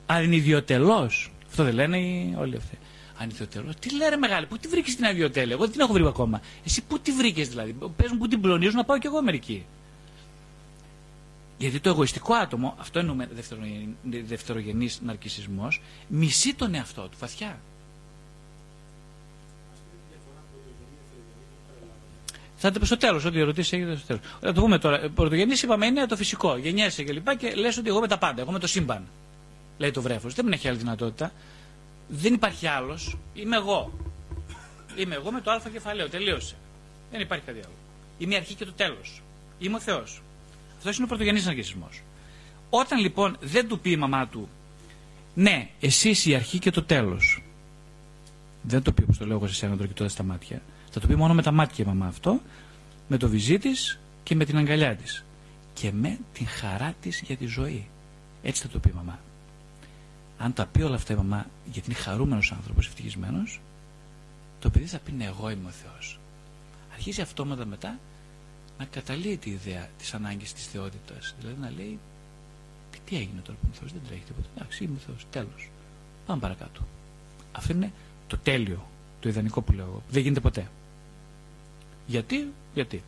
[0.05, 1.09] Ανιδιοτελώ.
[1.47, 2.77] Αυτό δεν λένε οι, όλοι αυτοί.
[3.17, 3.73] Ανιδιοτελώ.
[3.79, 5.53] Τι λένε μεγάλη, πού τη βρήκες την αδιοτέλεια.
[5.53, 6.41] Εγώ δεν την έχω βρει ακόμα.
[6.65, 9.65] Εσύ πού τη βρήκες δηλαδή; Πες μου πού την πλονίζουν να πάω κι εγώ μερική.
[11.57, 13.29] Γιατί το εγωιστικό άτομο, αυτό εννοούμε
[14.27, 15.67] δευτερογενή ναρκισμό,
[16.07, 17.59] μισεί τον εαυτό του βαθιά.
[22.65, 24.21] Θα το πω στο τέλος, ό,τι ερωτήσεις έγινε στο τέλος.
[24.41, 25.09] Θα το πούμε τώρα.
[25.15, 26.57] Πρωτογενή είπαμε είναι το φυσικό.
[26.57, 27.29] Γεννιέσαι κλπ.
[27.29, 29.03] Και, και λες ότι εγώ με τα πάντα, εγώ με το σύμπαν
[29.77, 30.33] λέει το βρέφος.
[30.33, 31.31] Δεν έχει άλλη δυνατότητα.
[32.07, 33.17] Δεν υπάρχει άλλος.
[33.33, 33.91] Είμαι εγώ.
[34.95, 36.09] Είμαι εγώ με το α κεφαλαίο.
[36.09, 36.55] Τελείωσε.
[37.11, 37.73] Δεν υπάρχει κάτι άλλο.
[38.17, 39.21] Είμαι η αρχή και το τέλος.
[39.59, 40.21] Είμαι ο Θεός.
[40.77, 41.89] Αυτός είναι ο πρωτογενή ναρκισμό.
[42.69, 44.49] Όταν λοιπόν δεν του πει η μαμά του,
[45.33, 47.42] ναι, εσύ είσαι η αρχή και το τέλος.
[48.63, 50.61] Δεν το πει όπως το λέω εγώ σε σένα το κοιτώντα στα μάτια.
[50.91, 52.39] Θα το πει μόνο με τα μάτια η μαμά αυτό,
[53.07, 55.25] με το βυζί της και με την αγκαλιά της.
[55.73, 57.87] Και με την χαρά της για τη ζωή.
[58.43, 59.19] Έτσι θα το πει η μαμά
[60.43, 63.61] αν τα πει όλα αυτά η μαμά, γιατί είναι χαρούμενος άνθρωπος, ευτυχισμένος,
[64.59, 66.19] το παιδί θα πει ναι, εγώ είμαι ο Θεός.
[66.93, 67.99] Αρχίζει αυτόματα μετά
[68.77, 71.35] να καταλύει τη ιδέα της ανάγκης της θεότητας.
[71.39, 71.99] Δηλαδή να λέει,
[72.91, 74.47] τι, τι έγινε τώρα που είμαι Θεός, δεν τρέχει τίποτα.
[74.55, 75.69] Εντάξει, είμαι Θεός, τέλος.
[76.25, 76.81] Πάμε παρακάτω.
[77.51, 77.91] Αυτό είναι
[78.33, 78.87] το τέλειο,
[79.19, 80.03] το ιδανικό που λέω εγώ.
[80.09, 80.67] Δεν γίνεται ποτέ.
[82.07, 83.03] Γιατί, γιατί.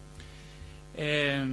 [0.95, 1.45] Ε,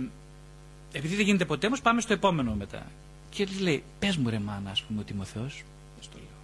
[0.93, 2.87] επειδή δεν γίνεται ποτέ, όμως πάμε στο επόμενο μετά.
[3.31, 5.43] Και λέει, πες μου ρε μάνα, ας πούμε, ότι είμαι ο Θεό.
[5.43, 6.39] Δεν στο λέω.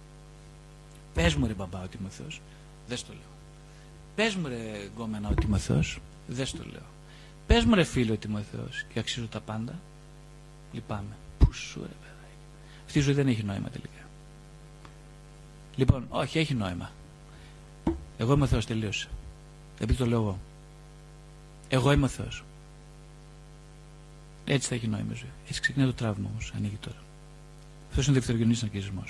[1.13, 2.27] Πες μου ρε μπαμπά, ότι είμαι ο Θεό.
[2.87, 3.31] Δεν στο λέω.
[4.15, 5.83] Πες μου ρε γκόμενα, ότι είμαι ο Θεό.
[6.27, 6.87] Δεν στο λέω.
[7.47, 9.79] Πες μου ρε φίλο, ότι είμαι ο Θεό και αξίζω τα πάντα.
[10.73, 11.15] Λυπάμαι.
[11.37, 12.37] Πού σου ρε παιδάκι.
[12.85, 14.07] Αυτή η ζωή δεν έχει νόημα τελικά.
[15.75, 16.91] Λοιπόν, όχι, έχει νόημα.
[18.19, 19.07] Εγώ είμαι ο Θεός, τελείωσε.
[19.79, 20.39] Επειδή το λέω εγώ.
[21.69, 22.43] Εγώ είμαι ο Θεός.
[24.45, 25.29] Έτσι θα έχει νόημα ζωή.
[25.47, 26.53] Έτσι ξεκινάει το τραύμα όμως.
[26.55, 26.97] Ανοίγει τώρα.
[27.89, 29.03] Αυτό είναι ο δευτερογενής ναρκισμό.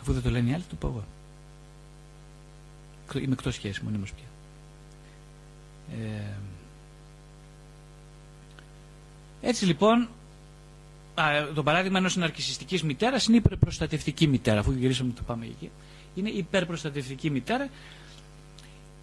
[0.00, 1.04] Αφού δεν το λένε οι άλλοι, το πω εγώ.
[3.22, 4.24] Είμαι εκτός σχέσης μονίμως πια.
[6.04, 6.32] Ε,
[9.42, 10.08] έτσι λοιπόν,
[11.14, 11.24] α,
[11.54, 14.60] το παράδειγμα ενός ναρκιστική μητέρας είναι η υπερπροστατευτική μητέρα.
[14.60, 15.70] Αφού γυρίσαμε το πάμε εκεί.
[16.16, 17.68] Είναι η υπερπροστατευτική μητέρα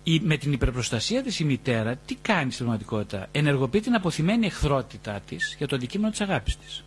[0.04, 5.20] η, με την υπερπροστασία της η μητέρα τι κάνει στην πραγματικότητα; Ενεργοποιεί την αποθυμένη εχθρότητά
[5.28, 6.84] της για το αντικείμενο της αγάπης της.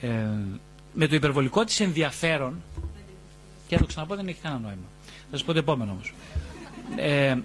[0.00, 0.08] Ε,
[0.94, 2.62] με το υπερβολικό της ενδιαφέρον
[3.68, 4.86] και θα το ξαναπώ δεν έχει κανένα νόημα.
[5.30, 6.14] Θα σας πω το επόμενο όμως.
[6.96, 7.36] Ε,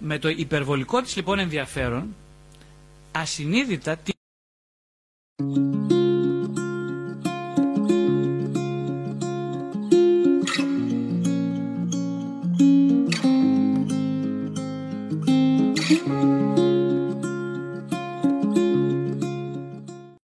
[0.00, 2.14] με το υπερβολικό της λοιπόν ενδιαφέρον
[3.12, 3.96] ασυνείδητα